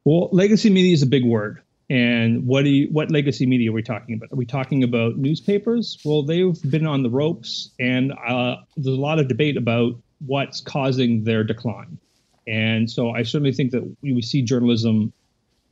Well, 0.06 0.30
legacy 0.32 0.70
media 0.70 0.94
is 0.94 1.02
a 1.02 1.08
big 1.08 1.26
word. 1.26 1.62
And 1.90 2.48
what 2.48 2.64
do 2.64 2.70
you, 2.70 2.88
what 2.94 3.12
legacy 3.12 3.46
media 3.46 3.70
are 3.70 3.74
we 3.74 3.84
talking 3.84 4.16
about? 4.16 4.32
Are 4.32 4.38
we 4.38 4.46
talking 4.46 4.82
about 4.82 5.18
newspapers? 5.18 5.98
Well, 6.06 6.24
they've 6.24 6.58
been 6.72 6.88
on 6.88 7.04
the 7.04 7.10
ropes, 7.10 7.72
and 7.82 8.14
uh, 8.14 8.56
there's 8.78 8.98
a 8.98 9.02
lot 9.02 9.20
of 9.20 9.28
debate 9.28 9.58
about 9.58 9.96
what's 10.26 10.62
causing 10.62 11.26
their 11.26 11.44
decline. 11.44 12.00
And 12.48 12.90
so 12.90 13.10
I 13.10 13.24
certainly 13.24 13.52
think 13.52 13.72
that 13.72 13.96
we 14.02 14.22
see 14.22 14.42
journalism 14.42 15.12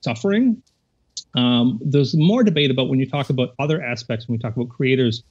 suffering 0.02 0.62
um, 1.36 1.80
there's 1.84 2.16
more 2.16 2.44
debate 2.44 2.72
about 2.72 2.90
when 2.90 3.00
you 3.00 3.10
talk 3.10 3.30
about 3.30 3.56
other 3.60 3.81
aspects, 3.81 4.28
when 4.28 4.38
we 4.38 4.42
talk 4.42 4.56
about 4.56 4.70
creators, 4.70 5.24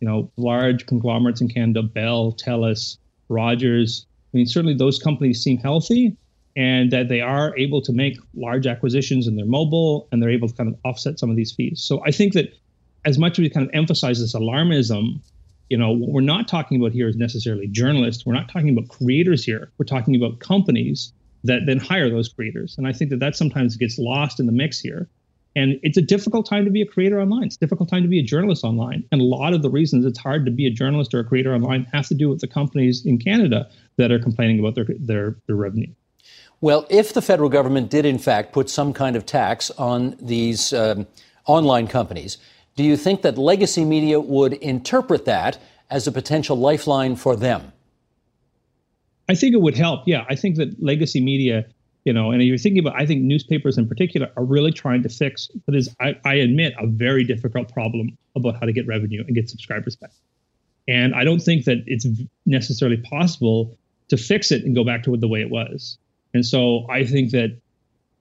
you 0.00 0.08
know, 0.08 0.30
large 0.36 0.86
conglomerates 0.86 1.40
in 1.40 1.48
Canada, 1.48 1.82
Bell, 1.82 2.32
TELUS, 2.32 2.98
Rogers. 3.28 4.06
I 4.32 4.38
mean, 4.38 4.46
certainly 4.46 4.74
those 4.74 4.98
companies 4.98 5.42
seem 5.42 5.58
healthy 5.58 6.16
and 6.56 6.90
that 6.90 7.08
they 7.08 7.20
are 7.20 7.56
able 7.58 7.82
to 7.82 7.92
make 7.92 8.16
large 8.34 8.66
acquisitions 8.66 9.26
in 9.26 9.36
their 9.36 9.46
mobile 9.46 10.08
and 10.10 10.22
they're 10.22 10.30
able 10.30 10.48
to 10.48 10.54
kind 10.54 10.68
of 10.68 10.78
offset 10.84 11.18
some 11.18 11.30
of 11.30 11.36
these 11.36 11.52
fees. 11.52 11.82
So 11.82 12.02
I 12.06 12.10
think 12.10 12.32
that 12.32 12.52
as 13.04 13.18
much 13.18 13.32
as 13.32 13.40
we 13.40 13.50
kind 13.50 13.66
of 13.66 13.74
emphasize 13.74 14.20
this 14.20 14.34
alarmism, 14.34 15.20
you 15.70 15.78
know, 15.78 15.92
what 15.92 16.10
we're 16.10 16.20
not 16.20 16.48
talking 16.48 16.78
about 16.78 16.92
here 16.92 17.08
is 17.08 17.16
necessarily 17.16 17.68
journalists. 17.68 18.26
We're 18.26 18.34
not 18.34 18.50
talking 18.50 18.70
about 18.70 18.88
creators 18.88 19.44
here. 19.44 19.70
We're 19.78 19.86
talking 19.86 20.16
about 20.16 20.40
companies 20.40 21.12
that 21.44 21.60
then 21.66 21.78
hire 21.78 22.10
those 22.10 22.28
creators. 22.28 22.74
And 22.76 22.86
I 22.86 22.92
think 22.92 23.10
that 23.10 23.20
that 23.20 23.36
sometimes 23.36 23.76
gets 23.76 23.96
lost 23.96 24.40
in 24.40 24.46
the 24.46 24.52
mix 24.52 24.80
here. 24.80 25.08
And 25.56 25.80
it's 25.82 25.96
a 25.96 26.02
difficult 26.02 26.46
time 26.46 26.64
to 26.64 26.70
be 26.70 26.82
a 26.82 26.86
creator 26.86 27.20
online. 27.20 27.44
It's 27.44 27.56
a 27.56 27.60
difficult 27.60 27.88
time 27.88 28.02
to 28.02 28.08
be 28.08 28.18
a 28.18 28.22
journalist 28.22 28.64
online. 28.64 29.04
And 29.10 29.20
a 29.20 29.24
lot 29.24 29.54
of 29.54 29.62
the 29.62 29.70
reasons 29.70 30.04
it's 30.04 30.18
hard 30.18 30.44
to 30.44 30.50
be 30.50 30.66
a 30.66 30.70
journalist 30.70 31.14
or 31.14 31.20
a 31.20 31.24
creator 31.24 31.54
online 31.54 31.86
have 31.92 32.08
to 32.08 32.14
do 32.14 32.28
with 32.28 32.40
the 32.40 32.48
companies 32.48 33.06
in 33.06 33.18
Canada 33.18 33.68
that 33.96 34.12
are 34.12 34.18
complaining 34.18 34.58
about 34.58 34.74
their, 34.74 34.86
their, 34.98 35.36
their 35.46 35.56
revenue. 35.56 35.92
Well, 36.60 36.86
if 36.90 37.14
the 37.14 37.22
federal 37.22 37.48
government 37.48 37.90
did, 37.90 38.04
in 38.04 38.18
fact, 38.18 38.52
put 38.52 38.68
some 38.68 38.92
kind 38.92 39.16
of 39.16 39.24
tax 39.24 39.70
on 39.72 40.16
these 40.20 40.72
um, 40.72 41.06
online 41.46 41.86
companies, 41.86 42.38
do 42.80 42.86
you 42.86 42.96
think 42.96 43.20
that 43.20 43.36
legacy 43.36 43.84
media 43.84 44.18
would 44.18 44.54
interpret 44.54 45.26
that 45.26 45.58
as 45.90 46.06
a 46.06 46.12
potential 46.12 46.56
lifeline 46.56 47.14
for 47.14 47.36
them? 47.36 47.72
I 49.28 49.34
think 49.34 49.52
it 49.52 49.60
would 49.60 49.76
help. 49.76 50.04
Yeah, 50.06 50.24
I 50.30 50.34
think 50.34 50.56
that 50.56 50.82
legacy 50.82 51.20
media 51.20 51.66
you 52.04 52.12
know 52.14 52.30
and 52.30 52.42
you're 52.42 52.56
thinking 52.56 52.78
about 52.78 52.98
i 52.98 53.04
think 53.04 53.20
newspapers 53.20 53.76
in 53.76 53.86
particular 53.86 54.30
are 54.38 54.44
really 54.44 54.72
trying 54.72 55.02
to 55.02 55.10
fix 55.10 55.50
what 55.66 55.76
is 55.76 55.94
I, 56.00 56.16
I, 56.24 56.36
admit 56.36 56.72
a 56.78 56.86
very 56.86 57.24
difficult 57.24 57.70
problem 57.70 58.16
about 58.34 58.54
how 58.54 58.64
to 58.64 58.72
get 58.72 58.86
revenue 58.86 59.22
and 59.26 59.36
get 59.36 59.50
subscribers 59.50 59.96
back 59.96 60.12
and 60.88 61.14
i 61.14 61.22
don't 61.22 61.40
think 61.40 61.66
that 61.66 61.84
it's 61.86 62.06
necessarily 62.46 62.96
possible 62.96 63.76
to 64.08 64.16
fix 64.16 64.50
it 64.50 64.64
and 64.64 64.74
go 64.74 64.82
back 64.82 65.02
to 65.02 65.14
the 65.14 65.28
way 65.28 65.42
it 65.42 65.50
was 65.50 65.98
and 66.32 66.46
so 66.46 66.86
i 66.88 67.04
think 67.04 67.32
that 67.32 67.54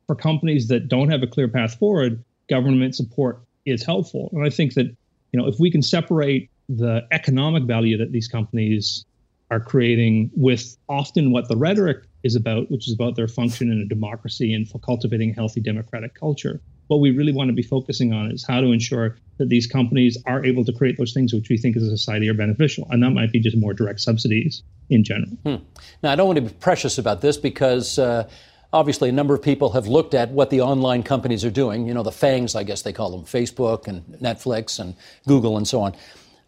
for 0.08 0.16
companies 0.16 0.68
that 0.68 0.90
don't 0.90 1.10
have 1.10 1.24
a 1.24 1.28
clear 1.28 1.48
path 1.48 1.80
forward 1.80 2.22
government 2.50 2.96
support 2.96 3.40
is 3.72 3.84
helpful 3.84 4.30
and 4.34 4.46
i 4.46 4.50
think 4.50 4.74
that 4.74 4.86
you 5.32 5.40
know 5.40 5.48
if 5.48 5.56
we 5.60 5.72
can 5.72 5.82
separate 5.82 6.50
the 6.70 7.02
economic 7.12 7.64
value 7.64 7.98
that 7.98 8.12
these 8.12 8.28
companies 8.28 9.06
are 9.52 9.60
creating 9.60 10.30
with 10.36 10.78
often 10.88 11.32
what 11.32 11.48
the 11.48 11.58
rhetoric 11.58 12.04
is 12.24 12.36
about, 12.36 12.70
which 12.70 12.88
is 12.88 12.94
about 12.94 13.16
their 13.16 13.28
function 13.28 13.72
in 13.72 13.80
a 13.80 13.86
democracy 13.86 14.54
and 14.54 14.68
for 14.68 14.78
cultivating 14.80 15.32
a 15.32 15.34
healthy 15.34 15.62
democratic 15.62 16.14
culture. 16.14 16.62
What 16.88 17.00
we 17.00 17.12
really 17.12 17.32
want 17.32 17.50
to 17.50 17.54
be 17.54 17.64
focusing 17.64 18.14
on 18.14 18.32
is 18.32 18.46
how 18.48 18.62
to 18.62 18.72
ensure 18.72 19.18
that 19.38 19.50
these 19.50 19.66
companies 19.66 20.18
are 20.26 20.44
able 20.44 20.66
to 20.66 20.74
create 20.74 20.98
those 20.98 21.14
things 21.14 21.34
which 21.34 21.50
we 21.50 21.58
think 21.58 21.78
as 21.78 21.84
a 21.84 21.90
society 21.90 22.28
are 22.30 22.34
beneficial. 22.34 22.88
And 22.90 23.02
that 23.04 23.12
might 23.12 23.32
be 23.32 23.40
just 23.40 23.58
more 23.58 23.74
direct 23.74 24.02
subsidies 24.02 24.64
in 24.90 25.04
general. 25.04 25.32
Hmm. 25.44 25.56
Now, 26.04 26.12
I 26.12 26.16
don't 26.16 26.28
want 26.28 26.38
to 26.38 26.42
be 26.42 26.54
precious 26.60 26.98
about 26.98 27.22
this 27.22 27.38
because 27.38 27.98
uh, 27.98 28.28
obviously 28.72 29.10
a 29.10 29.12
number 29.12 29.34
of 29.34 29.42
people 29.42 29.72
have 29.72 29.88
looked 29.88 30.14
at 30.14 30.30
what 30.32 30.50
the 30.50 30.62
online 30.62 31.04
companies 31.04 31.44
are 31.44 31.52
doing. 31.52 31.88
You 31.88 31.94
know, 31.94 32.04
the 32.04 32.12
FANGs, 32.12 32.56
I 32.56 32.64
guess 32.64 32.82
they 32.82 32.94
call 32.94 33.12
them 33.12 33.24
Facebook 33.24 33.88
and 33.88 34.04
Netflix 34.22 34.80
and 34.80 34.96
Google 35.28 35.58
and 35.58 35.68
so 35.68 35.82
on. 35.82 35.96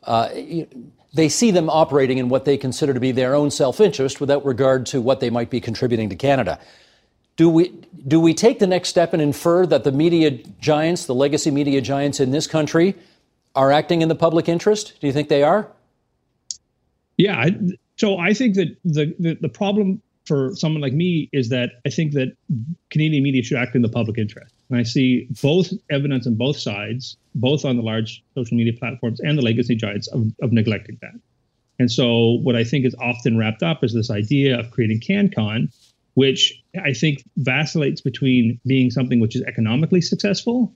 Uh, 0.04 0.30
they 1.14 1.30
see 1.30 1.52
them 1.52 1.70
operating 1.70 2.18
in 2.18 2.30
what 2.30 2.46
they 2.46 2.58
consider 2.58 2.94
to 2.94 3.00
be 3.00 3.12
their 3.12 3.36
own 3.36 3.52
self 3.52 3.80
interest 3.80 4.22
without 4.22 4.46
regard 4.46 4.86
to 4.88 5.02
what 5.02 5.20
they 5.20 5.30
might 5.30 5.50
be 5.50 5.60
contributing 5.60 6.10
to 6.10 6.16
Canada. 6.16 6.60
Do 7.38 7.50
we, 7.50 7.74
do 8.08 8.20
we 8.20 8.34
take 8.34 8.60
the 8.60 8.68
next 8.68 8.90
step 8.90 9.14
and 9.14 9.22
infer 9.22 9.66
that 9.66 9.84
the 9.84 9.92
media 9.92 10.32
giants, 10.60 11.06
the 11.06 11.16
legacy 11.16 11.50
media 11.50 11.82
giants 11.82 12.20
in 12.20 12.32
this 12.32 12.46
country, 12.46 12.96
are 13.56 13.72
acting 13.72 14.02
in 14.02 14.10
the 14.10 14.16
public 14.16 14.48
interest? 14.48 15.00
Do 15.02 15.08
you 15.08 15.14
think 15.14 15.28
they 15.28 15.44
are? 15.44 15.70
Yeah. 17.18 17.50
So 17.98 18.18
I 18.18 18.34
think 18.34 18.56
that 18.56 18.76
the, 18.84 19.16
the, 19.20 19.36
the 19.36 19.50
problem 19.50 20.02
for 20.26 20.56
someone 20.56 20.82
like 20.82 20.94
me 20.94 21.30
is 21.34 21.50
that 21.50 21.72
I 21.86 21.90
think 21.90 22.14
that 22.14 22.36
Canadian 22.90 23.24
media 23.24 23.44
should 23.44 23.58
act 23.58 23.76
in 23.76 23.82
the 23.82 23.90
public 23.90 24.18
interest. 24.18 24.54
And 24.70 24.80
I 24.80 24.84
see 24.84 25.28
both 25.42 25.72
evidence 25.90 26.28
on 26.28 26.36
both 26.36 26.58
sides, 26.58 27.18
both 27.36 27.66
on 27.66 27.76
the 27.76 27.82
large 27.82 28.24
social 28.36 28.56
media 28.56 28.74
platforms 28.74 29.20
and 29.20 29.38
the 29.38 29.42
legacy 29.42 29.76
giants 29.76 30.08
of, 30.08 30.32
of 30.42 30.52
neglecting 30.52 30.98
that. 31.02 31.14
And 31.80 31.92
so 31.92 32.40
what 32.44 32.56
I 32.56 32.64
think 32.64 32.86
is 32.86 32.96
often 33.02 33.38
wrapped 33.38 33.64
up 33.64 33.84
is 33.84 33.94
this 33.94 34.12
idea 34.12 34.60
of 34.60 34.70
creating 34.70 35.00
CanCon, 35.00 35.74
which 36.14 36.62
I 36.84 36.94
think 36.94 37.24
vacillates 37.38 38.02
between 38.02 38.60
being 38.66 38.92
something 38.92 39.20
which 39.20 39.36
is 39.36 39.42
economically 39.44 40.02
successful 40.02 40.74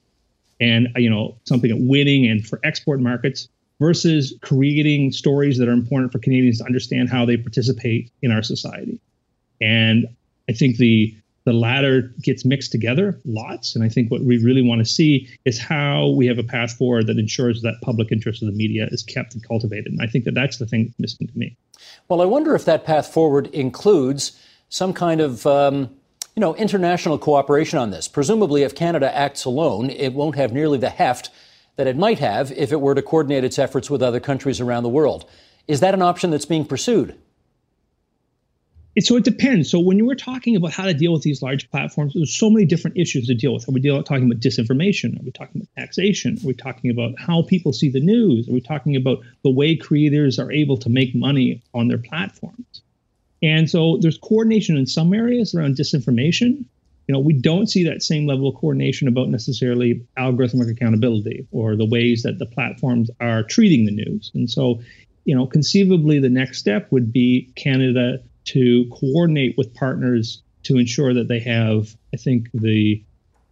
and 0.60 0.88
you 0.96 1.10
know 1.10 1.38
something 1.44 1.88
winning 1.88 2.25
and 2.25 2.46
for 2.46 2.60
export 2.64 3.02
markets 3.02 3.50
versus 3.80 4.34
creating 4.42 5.12
stories 5.12 5.58
that 5.58 5.68
are 5.68 5.74
important 5.74 6.12
for 6.12 6.20
Canadians 6.20 6.60
to 6.60 6.66
understand 6.66 7.10
how 7.10 7.25
they 7.25 7.38
participate 7.38 8.10
in 8.22 8.32
our 8.32 8.42
society. 8.42 9.00
And 9.62 10.07
I 10.50 10.53
think 10.53 10.77
the 10.77 11.15
the 11.45 11.53
latter 11.53 12.12
gets 12.24 12.43
mixed 12.43 12.71
together 12.71 13.19
lots. 13.24 13.75
And 13.75 13.85
I 13.85 13.89
think 13.89 14.09
what 14.09 14.21
we 14.21 14.43
really 14.43 14.63
want 14.63 14.79
to 14.79 14.85
see 14.85 15.29
is 15.45 15.59
how 15.59 16.09
we 16.09 16.25
have 16.25 16.39
a 16.39 16.43
path 16.43 16.74
forward 16.74 17.05
that 17.05 17.19
ensures 17.19 17.62
that 17.62 17.75
public 17.83 18.12
interest 18.12 18.41
of 18.41 18.47
the 18.47 18.55
media 18.55 18.88
is 18.89 19.03
kept 19.03 19.35
and 19.35 19.47
cultivated. 19.47 19.88
And 19.88 20.01
I 20.01 20.07
think 20.07 20.25
that 20.25 20.33
that's 20.33 20.57
the 20.57 20.65
thing 20.65 20.85
that's 20.85 21.00
missing 21.00 21.27
to 21.27 21.38
me. 21.38 21.55
Well, 22.09 22.21
I 22.21 22.25
wonder 22.25 22.55
if 22.55 22.65
that 22.65 22.83
path 22.83 23.13
forward 23.13 23.45
includes 23.47 24.39
some 24.69 24.91
kind 24.91 25.21
of 25.21 25.45
um, 25.45 25.91
you 26.35 26.41
know 26.41 26.55
international 26.55 27.17
cooperation 27.17 27.77
on 27.77 27.91
this. 27.91 28.07
Presumably, 28.07 28.63
if 28.63 28.75
Canada 28.75 29.15
acts 29.15 29.45
alone, 29.45 29.89
it 29.91 30.13
won't 30.13 30.35
have 30.35 30.51
nearly 30.51 30.79
the 30.79 30.89
heft 30.89 31.29
that 31.75 31.88
it 31.88 31.97
might 31.97 32.19
have 32.19 32.51
if 32.53 32.71
it 32.71 32.81
were 32.81 32.95
to 32.95 33.01
coordinate 33.01 33.43
its 33.43 33.59
efforts 33.59 33.89
with 33.89 34.01
other 34.01 34.19
countries 34.19 34.59
around 34.59 34.83
the 34.83 34.89
world. 34.89 35.29
Is 35.67 35.79
that 35.79 35.93
an 35.93 36.01
option 36.01 36.31
that's 36.31 36.45
being 36.45 36.65
pursued? 36.65 37.15
So 39.02 39.18
it 39.18 39.25
depends. 39.25 39.70
So 39.70 39.80
when 39.80 39.98
you 39.98 40.06
were 40.06 40.16
talking 40.16 40.56
about 40.56 40.72
how 40.72 40.86
to 40.86 40.94
deal 40.94 41.12
with 41.12 41.22
these 41.22 41.42
large 41.42 41.70
platforms, 41.70 42.14
there's 42.14 42.34
so 42.34 42.50
many 42.50 42.66
different 42.66 42.98
issues 42.98 43.28
to 43.28 43.36
deal 43.36 43.54
with. 43.54 43.68
Are 43.68 43.72
we 43.74 43.82
deal, 43.82 44.02
talking 44.04 44.25
about 44.25 44.40
disinformation? 44.40 45.20
Are 45.20 45.24
we 45.24 45.32
talking 45.32 45.62
about 45.62 45.68
taxation? 45.78 46.38
Are 46.42 46.48
we 46.48 46.54
talking 46.54 46.92
about 46.92 47.14
how 47.20 47.42
people 47.42 47.74
see 47.74 47.90
the 47.90 48.00
news? 48.00 48.48
Are 48.48 48.54
we 48.54 48.62
talking 48.62 48.96
about 48.96 49.20
the 49.44 49.50
way 49.50 49.75
creators 49.75 50.40
are 50.40 50.52
able 50.52 50.78
to 50.78 50.90
make 50.90 51.14
money 51.14 51.62
on 51.74 51.90
their 51.90 51.98
platforms? 51.98 52.82
And 53.44 53.70
so 53.70 53.98
there's 54.00 54.18
coordination 54.18 54.78
in 54.78 54.88
some 54.88 55.14
areas 55.14 55.54
around 55.54 55.75
disinformation. 55.75 56.64
You 57.08 57.14
know, 57.14 57.20
we 57.20 57.34
don't 57.34 57.68
see 57.68 57.84
that 57.84 58.02
same 58.02 58.25
level 58.25 58.48
of 58.48 58.56
coordination 58.56 59.10
about 59.10 59.28
necessarily 59.28 60.08
algorithmic 60.18 60.72
accountability 60.72 61.46
or 61.52 61.75
the 61.75 61.86
ways 61.86 62.24
that 62.24 62.40
the 62.40 62.46
platforms 62.46 63.12
are 63.20 63.44
treating 63.44 63.86
the 63.86 63.92
news. 63.92 64.32
And 64.34 64.50
so, 64.50 64.82
you 65.25 65.36
know, 65.36 65.46
conceivably 65.46 66.20
the 66.20 66.30
next 66.30 66.60
step 66.60 66.92
would 66.92 67.12
be 67.12 67.52
Canada 67.56 68.24
to 68.46 68.86
coordinate 68.92 69.56
with 69.58 69.74
partners 69.74 70.42
to 70.64 70.78
ensure 70.78 71.14
that 71.14 71.28
they 71.28 71.40
have, 71.40 71.96
I 72.14 72.18
think, 72.18 72.50
the 72.54 73.04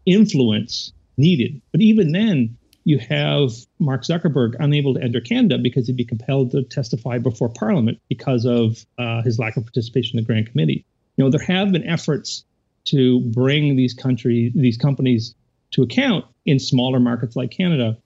influence 0.05 0.91
needed. 1.17 1.61
But 1.71 1.81
even 1.81 2.11
then, 2.11 2.57
you 2.85 2.99
have 2.99 3.51
Mark 3.79 4.03
Zuckerberg 4.03 4.55
unable 4.59 4.93
to 4.95 5.01
enter 5.01 5.21
Canada 5.21 5.57
because 5.57 5.87
he'd 5.87 5.95
be 5.95 6.05
compelled 6.05 6.51
to 6.51 6.63
testify 6.63 7.17
before 7.17 7.49
Parliament 7.49 7.99
because 8.09 8.45
of 8.45 8.85
uh, 8.97 9.21
his 9.21 9.39
lack 9.39 9.57
of 9.57 9.63
participation 9.63 10.17
in 10.17 10.23
the 10.23 10.27
Grand 10.27 10.49
Committee. 10.49 10.85
You 11.15 11.23
know, 11.23 11.29
there 11.29 11.45
have 11.45 11.71
been 11.71 11.87
efforts 11.87 12.43
to 12.85 13.21
bring 13.21 13.75
these 13.75 13.93
countries, 13.93 14.51
these 14.55 14.77
companies, 14.77 15.35
to 15.71 15.83
account 15.83 16.25
in 16.45 16.59
smaller 16.59 16.99
markets 16.99 17.35
like 17.35 17.51
Canada, 17.51 17.97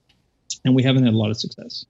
and 0.64 0.76
we 0.76 0.84
haven't 0.84 1.04
had 1.04 1.14
a 1.14 1.18
lot 1.18 1.32
of 1.32 1.38
success. 1.38 1.86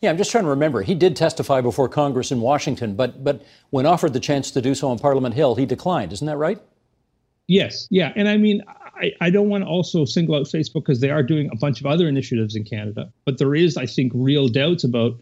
Yeah, 0.00 0.10
I'm 0.10 0.16
just 0.16 0.30
trying 0.30 0.44
to 0.44 0.50
remember. 0.50 0.82
He 0.82 0.94
did 0.94 1.16
testify 1.16 1.60
before 1.60 1.88
Congress 1.88 2.30
in 2.30 2.40
Washington, 2.40 2.94
but 2.94 3.24
but 3.24 3.42
when 3.70 3.84
offered 3.84 4.12
the 4.12 4.20
chance 4.20 4.50
to 4.52 4.60
do 4.60 4.74
so 4.74 4.88
on 4.88 4.98
Parliament 4.98 5.34
Hill, 5.34 5.56
he 5.56 5.66
declined. 5.66 6.12
Isn't 6.12 6.26
that 6.26 6.36
right? 6.36 6.60
Yes. 7.48 7.88
Yeah. 7.90 8.12
And 8.14 8.28
I 8.28 8.36
mean, 8.36 8.62
I, 8.68 9.12
I 9.20 9.30
don't 9.30 9.48
want 9.48 9.64
to 9.64 9.68
also 9.68 10.04
single 10.04 10.36
out 10.36 10.42
Facebook 10.42 10.84
because 10.84 11.00
they 11.00 11.10
are 11.10 11.22
doing 11.22 11.48
a 11.52 11.56
bunch 11.56 11.80
of 11.80 11.86
other 11.86 12.06
initiatives 12.06 12.54
in 12.54 12.64
Canada, 12.64 13.10
but 13.24 13.38
there 13.38 13.54
is, 13.54 13.76
I 13.76 13.86
think, 13.86 14.12
real 14.14 14.48
doubts 14.48 14.84
about 14.84 15.20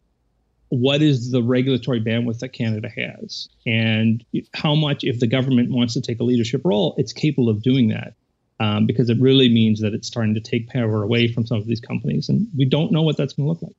what 0.71 1.01
is 1.01 1.31
the 1.31 1.43
regulatory 1.43 2.01
bandwidth 2.01 2.41
that 2.41 2.49
Canada 2.49 2.89
has 2.89 3.49
and 3.65 4.25
how 4.53 4.75
much, 4.75 5.05
if 5.05 5.21
the 5.21 5.29
government 5.29 5.71
wants 5.71 5.95
to 5.95 6.01
take 6.01 6.19
a 6.19 6.25
leadership 6.25 6.63
role, 6.65 6.95
it's 6.99 7.13
capable 7.13 7.49
of 7.49 7.63
doing 7.63 7.89
that. 7.89 8.15
Um, 8.59 8.87
because 8.87 9.11
it 9.11 9.21
really 9.21 9.51
means 9.51 9.83
that 9.83 9.93
it's 9.93 10.09
starting 10.09 10.33
to 10.35 10.41
take 10.41 10.71
power 10.71 11.03
away 11.03 11.31
from 11.31 11.47
some 11.47 11.59
of 11.59 11.67
these 11.67 11.79
companies. 11.79 12.31
And 12.31 12.49
we 12.57 12.65
don't 12.65 12.91
know 12.91 13.03
what 13.03 13.19
that's 13.19 13.35
going 13.35 13.45
to 13.45 13.51
look 13.51 13.61
like. 13.61 13.77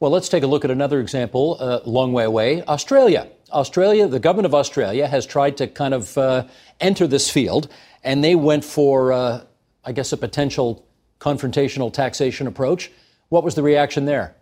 Well, 0.00 0.10
let's 0.10 0.30
take 0.30 0.42
a 0.42 0.46
look 0.46 0.64
at 0.64 0.70
another 0.70 0.98
example, 0.98 1.60
a 1.60 1.76
uh, 1.76 1.82
long 1.84 2.14
way 2.14 2.24
away 2.24 2.62
Australia. 2.62 3.28
Australia, 3.52 4.08
the 4.08 4.18
government 4.18 4.46
of 4.46 4.54
Australia 4.54 5.06
has 5.06 5.26
tried 5.26 5.58
to 5.58 5.66
kind 5.66 5.92
of 5.92 6.16
uh, 6.16 6.44
enter 6.80 7.06
this 7.06 7.28
field, 7.28 7.68
and 8.02 8.24
they 8.24 8.34
went 8.34 8.64
for, 8.64 9.12
uh, 9.12 9.44
I 9.84 9.92
guess, 9.92 10.10
a 10.12 10.16
potential 10.16 10.86
confrontational 11.18 11.92
taxation 11.92 12.46
approach. 12.46 12.90
What 13.28 13.44
was 13.44 13.56
the 13.56 13.62
reaction 13.62 14.06
there? 14.06 14.34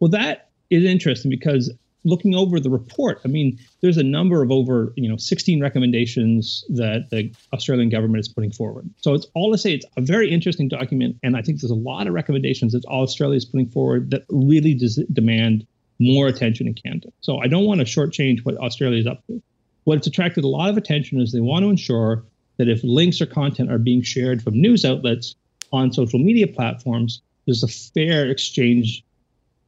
Well, 0.00 0.10
that 0.10 0.50
is 0.70 0.84
interesting 0.84 1.30
because 1.30 1.72
looking 2.04 2.34
over 2.34 2.58
the 2.58 2.70
report, 2.70 3.20
I 3.24 3.28
mean, 3.28 3.58
there's 3.80 3.96
a 3.96 4.02
number 4.02 4.42
of 4.42 4.50
over, 4.50 4.92
you 4.96 5.08
know, 5.08 5.16
16 5.16 5.60
recommendations 5.60 6.64
that 6.70 7.10
the 7.10 7.32
Australian 7.52 7.90
government 7.90 8.20
is 8.20 8.28
putting 8.28 8.50
forward. 8.50 8.88
So 9.00 9.14
it's 9.14 9.26
all 9.34 9.52
to 9.52 9.58
say 9.58 9.72
it's 9.72 9.86
a 9.96 10.00
very 10.00 10.30
interesting 10.30 10.68
document, 10.68 11.16
and 11.22 11.36
I 11.36 11.42
think 11.42 11.60
there's 11.60 11.70
a 11.70 11.76
lot 11.76 12.06
of 12.06 12.14
recommendations 12.14 12.72
that 12.72 12.84
Australia 12.86 13.36
is 13.36 13.44
putting 13.44 13.68
forward 13.68 14.10
that 14.10 14.24
really 14.28 14.74
des- 14.74 15.04
demand 15.12 15.66
more 15.98 16.26
attention 16.26 16.66
in 16.66 16.74
Canada. 16.74 17.08
So 17.20 17.38
I 17.38 17.46
don't 17.46 17.64
want 17.64 17.80
to 17.80 17.86
shortchange 17.86 18.44
what 18.44 18.56
Australia 18.58 18.98
is 18.98 19.06
up 19.06 19.24
to. 19.28 19.40
What 19.84 19.98
it's 19.98 20.06
attracted 20.06 20.44
a 20.44 20.48
lot 20.48 20.70
of 20.70 20.76
attention 20.76 21.20
is 21.20 21.32
they 21.32 21.40
want 21.40 21.64
to 21.64 21.70
ensure 21.70 22.24
that 22.56 22.68
if 22.68 22.82
links 22.84 23.20
or 23.20 23.26
content 23.26 23.70
are 23.70 23.78
being 23.78 24.02
shared 24.02 24.42
from 24.42 24.60
news 24.60 24.84
outlets 24.84 25.34
on 25.72 25.92
social 25.92 26.18
media 26.18 26.46
platforms, 26.46 27.22
there's 27.46 27.62
a 27.62 27.68
fair 27.68 28.30
exchange 28.30 29.04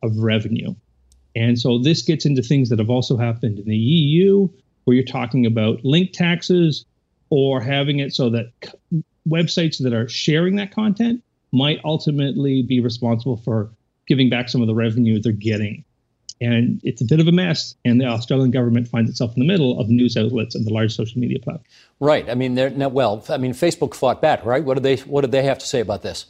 of 0.02 0.16
revenue. 0.18 0.74
And 1.36 1.58
so 1.58 1.78
this 1.78 2.02
gets 2.02 2.24
into 2.24 2.42
things 2.42 2.68
that 2.68 2.78
have 2.78 2.90
also 2.90 3.16
happened 3.16 3.58
in 3.58 3.66
the 3.66 3.76
EU, 3.76 4.48
where 4.84 4.94
you're 4.94 5.04
talking 5.04 5.46
about 5.46 5.84
link 5.84 6.12
taxes 6.12 6.84
or 7.30 7.60
having 7.60 7.98
it 7.98 8.14
so 8.14 8.30
that 8.30 8.52
websites 9.28 9.82
that 9.82 9.92
are 9.92 10.08
sharing 10.08 10.56
that 10.56 10.72
content 10.72 11.22
might 11.52 11.80
ultimately 11.84 12.62
be 12.62 12.80
responsible 12.80 13.36
for 13.36 13.70
giving 14.06 14.28
back 14.28 14.48
some 14.48 14.60
of 14.60 14.66
the 14.66 14.74
revenue 14.74 15.20
they're 15.20 15.32
getting. 15.32 15.84
And 16.40 16.80
it's 16.82 17.00
a 17.00 17.04
bit 17.04 17.20
of 17.20 17.28
a 17.28 17.32
mess, 17.32 17.74
and 17.84 18.00
the 18.00 18.06
Australian 18.06 18.50
government 18.50 18.88
finds 18.88 19.08
itself 19.08 19.32
in 19.34 19.40
the 19.40 19.46
middle 19.46 19.80
of 19.80 19.88
news 19.88 20.16
outlets 20.16 20.54
and 20.54 20.66
the 20.66 20.72
large 20.72 20.94
social 20.94 21.20
media 21.20 21.38
platforms. 21.38 21.68
Right. 22.00 22.28
I 22.28 22.34
mean, 22.34 22.54
they're 22.54 22.70
well. 22.88 23.24
I 23.28 23.38
mean, 23.38 23.52
Facebook 23.52 23.94
fought 23.94 24.20
back, 24.20 24.44
right? 24.44 24.62
What 24.62 24.74
did 24.74 24.82
they 24.82 24.96
What 24.96 25.22
did 25.22 25.32
they 25.32 25.44
have 25.44 25.58
to 25.58 25.66
say 25.66 25.80
about 25.80 26.02
this? 26.02 26.26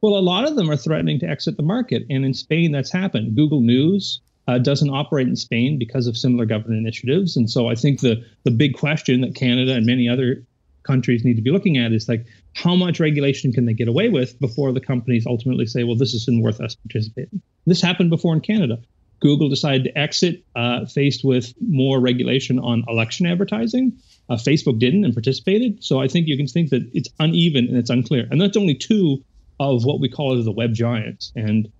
Well, 0.00 0.16
a 0.16 0.20
lot 0.20 0.46
of 0.46 0.56
them 0.56 0.70
are 0.70 0.76
threatening 0.76 1.18
to 1.20 1.26
exit 1.26 1.56
the 1.56 1.62
market. 1.62 2.04
And 2.08 2.24
in 2.24 2.34
Spain, 2.34 2.72
that's 2.72 2.92
happened. 2.92 3.34
Google 3.34 3.60
News 3.60 4.20
uh, 4.46 4.58
doesn't 4.58 4.90
operate 4.90 5.28
in 5.28 5.36
Spain 5.36 5.78
because 5.78 6.06
of 6.06 6.16
similar 6.16 6.46
government 6.46 6.78
initiatives. 6.78 7.36
And 7.36 7.50
so 7.50 7.68
I 7.68 7.74
think 7.74 8.00
the, 8.00 8.24
the 8.44 8.50
big 8.50 8.74
question 8.74 9.20
that 9.22 9.34
Canada 9.34 9.74
and 9.74 9.84
many 9.84 10.08
other 10.08 10.44
countries 10.84 11.24
need 11.24 11.34
to 11.34 11.42
be 11.42 11.50
looking 11.50 11.76
at 11.76 11.92
is 11.92 12.08
like, 12.08 12.24
how 12.54 12.74
much 12.74 12.98
regulation 12.98 13.52
can 13.52 13.66
they 13.66 13.74
get 13.74 13.88
away 13.88 14.08
with 14.08 14.38
before 14.40 14.72
the 14.72 14.80
companies 14.80 15.26
ultimately 15.26 15.66
say, 15.66 15.84
well, 15.84 15.96
this 15.96 16.14
isn't 16.14 16.42
worth 16.42 16.60
us 16.60 16.76
participating? 16.76 17.42
This 17.66 17.82
happened 17.82 18.10
before 18.10 18.34
in 18.34 18.40
Canada. 18.40 18.78
Google 19.20 19.48
decided 19.48 19.84
to 19.84 19.98
exit 19.98 20.44
uh, 20.54 20.86
faced 20.86 21.24
with 21.24 21.52
more 21.60 22.00
regulation 22.00 22.58
on 22.60 22.84
election 22.88 23.26
advertising. 23.26 23.92
Uh, 24.30 24.36
Facebook 24.36 24.78
didn't 24.78 25.04
and 25.04 25.12
participated. 25.12 25.82
So 25.82 26.00
I 26.00 26.08
think 26.08 26.28
you 26.28 26.36
can 26.36 26.46
think 26.46 26.70
that 26.70 26.88
it's 26.94 27.08
uneven 27.18 27.66
and 27.66 27.76
it's 27.76 27.90
unclear. 27.90 28.28
And 28.30 28.40
that's 28.40 28.56
only 28.56 28.74
two 28.74 29.22
of 29.60 29.84
what 29.84 30.00
we 30.00 30.08
call 30.08 30.38
as 30.38 30.44
the 30.44 30.52
web 30.52 30.72
giants. 30.72 31.32
And 31.34 31.70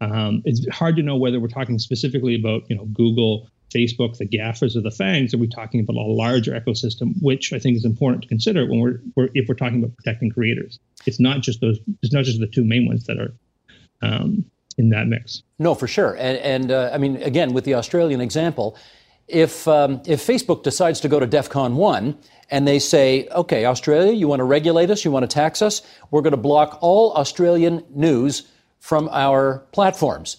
um, 0.00 0.42
it's 0.44 0.66
hard 0.68 0.96
to 0.96 1.02
know 1.02 1.16
whether 1.16 1.40
we're 1.40 1.48
talking 1.48 1.78
specifically 1.78 2.34
about 2.34 2.62
you 2.68 2.76
know 2.76 2.84
Google, 2.86 3.48
Facebook, 3.74 4.16
the 4.16 4.26
gaffers, 4.26 4.76
or 4.76 4.80
the 4.80 4.90
FANGs. 4.90 5.34
Are 5.34 5.38
we 5.38 5.48
talking 5.48 5.80
about 5.80 5.96
a 5.96 6.02
larger 6.02 6.52
ecosystem, 6.52 7.14
which 7.20 7.52
I 7.52 7.58
think 7.58 7.76
is 7.76 7.84
important 7.84 8.22
to 8.22 8.28
consider 8.28 8.66
when 8.66 8.80
we're, 8.80 9.00
we're 9.16 9.28
if 9.34 9.48
we're 9.48 9.54
talking 9.54 9.82
about 9.82 9.96
protecting 9.96 10.30
creators. 10.30 10.78
It's 11.06 11.20
not 11.20 11.40
just 11.40 11.60
those. 11.60 11.78
It's 12.02 12.12
not 12.12 12.24
just 12.24 12.40
the 12.40 12.46
two 12.46 12.64
main 12.64 12.86
ones 12.86 13.04
that 13.06 13.18
are 13.18 13.34
um, 14.02 14.44
in 14.76 14.90
that 14.90 15.08
mix. 15.08 15.42
No, 15.58 15.74
for 15.74 15.88
sure. 15.88 16.14
And, 16.14 16.38
and 16.38 16.70
uh, 16.70 16.90
I 16.92 16.98
mean, 16.98 17.16
again, 17.22 17.52
with 17.52 17.64
the 17.64 17.74
Australian 17.74 18.20
example, 18.20 18.76
if 19.28 19.68
um, 19.68 20.00
if 20.06 20.26
Facebook 20.26 20.62
decides 20.62 21.00
to 21.00 21.08
go 21.08 21.20
to 21.20 21.26
DEFCON 21.26 21.74
one 21.74 22.18
and 22.50 22.66
they 22.66 22.78
say, 22.78 23.28
okay, 23.28 23.66
Australia, 23.66 24.12
you 24.12 24.26
want 24.26 24.40
to 24.40 24.44
regulate 24.44 24.90
us, 24.90 25.04
you 25.04 25.10
want 25.10 25.28
to 25.28 25.34
tax 25.34 25.60
us, 25.60 25.82
we're 26.10 26.22
going 26.22 26.32
to 26.32 26.38
block 26.38 26.78
all 26.80 27.12
Australian 27.12 27.84
news 27.90 28.48
from 28.80 29.08
our 29.12 29.66
platforms. 29.72 30.38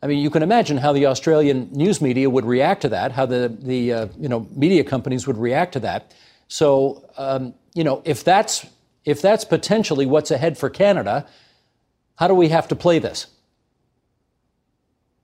I 0.00 0.06
mean, 0.06 0.18
you 0.18 0.30
can 0.30 0.44
imagine 0.44 0.76
how 0.76 0.92
the 0.92 1.06
Australian 1.06 1.68
news 1.72 2.00
media 2.00 2.30
would 2.30 2.44
react 2.44 2.82
to 2.82 2.88
that, 2.90 3.10
how 3.10 3.26
the, 3.26 3.56
the 3.60 3.92
uh, 3.92 4.06
you 4.16 4.28
know, 4.28 4.46
media 4.54 4.84
companies 4.84 5.26
would 5.26 5.36
react 5.36 5.72
to 5.72 5.80
that. 5.80 6.14
So, 6.46 7.10
um, 7.16 7.54
you 7.74 7.82
know, 7.82 8.02
if 8.04 8.22
that's, 8.22 8.64
if 9.04 9.20
that's 9.20 9.44
potentially 9.44 10.06
what's 10.06 10.30
ahead 10.30 10.56
for 10.56 10.70
Canada, 10.70 11.26
how 12.14 12.28
do 12.28 12.34
we 12.34 12.48
have 12.48 12.68
to 12.68 12.76
play 12.76 13.00
this? 13.00 13.26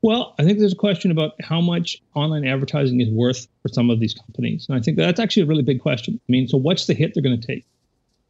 Well, 0.05 0.35
I 0.39 0.45
think 0.45 0.59
there's 0.59 0.75
a 0.75 0.77
question 0.77 1.11
about 1.11 1.33
how 1.41 1.63
much 1.63 1.97
online 2.15 2.47
advertising 2.47 3.01
is 3.01 3.09
worth 3.09 3.47
for 3.63 3.71
some 3.71 3.89
of 3.89 4.01
these 4.01 4.13
companies. 4.13 4.67
And 4.69 4.77
I 4.77 4.83
think 4.83 4.99
that's 4.99 5.19
actually 5.19 5.45
a 5.45 5.47
really 5.47 5.63
big 5.63 5.81
question. 5.81 6.21
I 6.23 6.31
mean, 6.31 6.47
so 6.47 6.59
what's 6.59 6.87
the 6.87 6.93
hit 6.93 7.15
they're 7.15 7.23
going 7.23 7.41
to 7.41 7.47
take? 7.47 7.65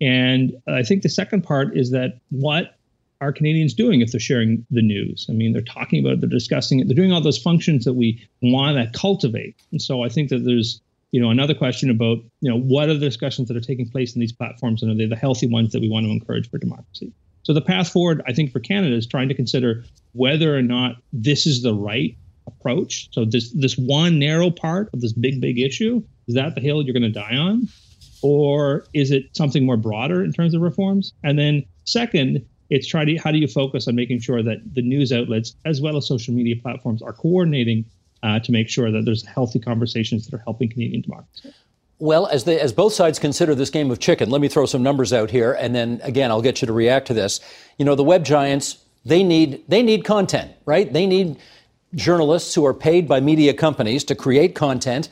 And 0.01 0.53
I 0.69 0.85
think 0.85 1.03
the 1.03 1.09
second 1.09 1.43
part 1.43 1.77
is 1.77 1.91
that 1.91 2.21
what 2.31 2.77
are 3.21 3.33
Canadians 3.33 3.75
doing 3.75 4.03
if 4.03 4.13
they're 4.13 4.21
sharing 4.21 4.65
the 4.71 4.83
news? 4.83 5.27
I 5.29 5.33
mean, 5.33 5.53
they're 5.53 5.63
talking 5.63 5.99
about 5.99 6.13
it, 6.13 6.21
they're 6.21 6.31
discussing 6.31 6.79
it, 6.79 6.87
they're 6.87 6.95
doing 6.95 7.11
all 7.11 7.21
those 7.21 7.43
functions 7.43 7.85
that 7.87 7.95
we 7.95 8.25
want 8.41 8.77
to 8.77 8.97
cultivate. 8.97 9.57
And 9.73 9.83
so 9.83 10.05
I 10.05 10.09
think 10.09 10.29
that 10.29 10.45
there's, 10.45 10.81
you 11.11 11.21
know, 11.21 11.31
another 11.31 11.55
question 11.55 11.91
about, 11.91 12.19
you 12.41 12.51
know, 12.53 12.61
what 12.61 12.89
are 12.89 12.95
the 12.95 13.01
discussions 13.01 13.49
that 13.49 13.57
are 13.57 13.61
taking 13.61 13.91
place 13.91 14.15
in 14.15 14.21
these 14.21 14.33
platforms 14.33 14.81
and 14.81 14.93
are 14.93 14.95
they 14.95 15.07
the 15.07 15.17
healthy 15.17 15.49
ones 15.49 15.73
that 15.73 15.81
we 15.81 15.89
want 15.89 16.07
to 16.07 16.13
encourage 16.13 16.49
for 16.49 16.59
democracy? 16.59 17.13
So 17.45 17.53
the 17.53 17.61
path 17.61 17.91
forward, 17.91 18.23
I 18.27 18.33
think, 18.33 18.53
for 18.53 18.61
Canada 18.61 18.97
is 18.97 19.07
trying 19.07 19.29
to 19.29 19.35
consider 19.35 19.85
whether 20.13 20.57
or 20.57 20.63
not 20.63 20.97
this 21.13 21.47
is 21.47 21.63
the 21.63 21.75
right 21.75 22.17
approach. 22.47 23.09
So 23.13 23.25
this 23.25 23.53
this 23.53 23.77
one 23.79 24.19
narrow 24.19 24.51
part 24.51 24.91
of 24.93 25.01
this 25.01 25.13
big 25.13 25.41
big 25.41 25.59
issue 25.59 26.03
is 26.27 26.35
that 26.35 26.55
the 26.55 26.61
hill 26.61 26.83
you're 26.83 26.93
going 26.93 27.03
to 27.03 27.09
die 27.11 27.37
on, 27.37 27.69
or 28.23 28.87
is 28.95 29.11
it 29.11 29.25
something 29.37 29.65
more 29.65 29.77
broader 29.77 30.25
in 30.25 30.33
terms 30.33 30.55
of 30.55 30.63
reforms? 30.63 31.13
And 31.23 31.39
then 31.39 31.65
second, 31.85 32.45
it's 32.71 32.87
try 32.87 33.05
to 33.05 33.17
how 33.17 33.31
do 33.31 33.39
you 33.39 33.47
focus 33.47 33.89
on 33.89 33.95
making 33.95 34.21
sure 34.21 34.43
that 34.43 34.59
the 34.75 34.83
news 34.83 35.13
outlets 35.13 35.55
as 35.65 35.81
well 35.81 35.97
as 35.97 36.07
social 36.07 36.35
media 36.35 36.57
platforms 36.61 37.03
are 37.03 37.13
coordinating 37.13 37.85
uh, 38.23 38.41
to 38.41 38.53
make 38.53 38.71
sure 38.71 38.91
that 38.91 39.05
there's 39.05 39.25
healthy 39.25 39.59
conversations 39.59 40.27
that 40.27 40.35
are 40.35 40.43
helping 40.45 40.71
Canadian 40.71 41.03
democracy. 41.03 41.53
Well, 41.99 42.27
as, 42.27 42.47
as 42.49 42.73
both 42.73 42.93
sides 42.93 43.19
consider 43.19 43.55
this 43.55 43.71
game 43.71 43.91
of 43.91 44.01
chicken, 44.01 44.29
let 44.29 44.41
me 44.41 44.49
throw 44.49 44.67
some 44.67 44.83
numbers 44.83 45.13
out 45.13 45.31
here, 45.31 45.53
and 45.53 45.75
then 45.75 46.01
again, 46.03 46.31
I'll 46.31 46.43
get 46.43 46.61
you 46.61 46.67
to 46.67 46.73
react 46.73 47.07
to 47.07 47.15
this. 47.15 47.41
You 47.79 47.85
know, 47.85 47.95
the 47.95 48.05
web 48.05 48.25
giants 48.25 48.85
they 49.05 49.23
need 49.23 49.65
they 49.69 49.83
need 49.83 50.05
content, 50.05 50.53
right? 50.65 50.91
They 50.93 51.07
need 51.07 51.37
journalists 51.95 52.55
who 52.55 52.65
are 52.67 52.75
paid 52.75 53.07
by 53.07 53.21
media 53.21 53.55
companies 53.55 54.03
to 54.05 54.15
create 54.15 54.55
content 54.55 55.09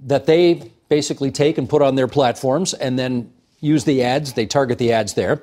that 0.00 0.26
they 0.26 0.72
basically 0.88 1.30
take 1.30 1.58
and 1.58 1.68
put 1.68 1.82
on 1.82 1.94
their 1.94 2.08
platforms, 2.08 2.74
and 2.74 2.98
then 2.98 3.32
use 3.60 3.84
the 3.84 4.02
ads. 4.02 4.32
They 4.32 4.46
target 4.46 4.78
the 4.78 4.92
ads 4.92 5.14
there. 5.14 5.42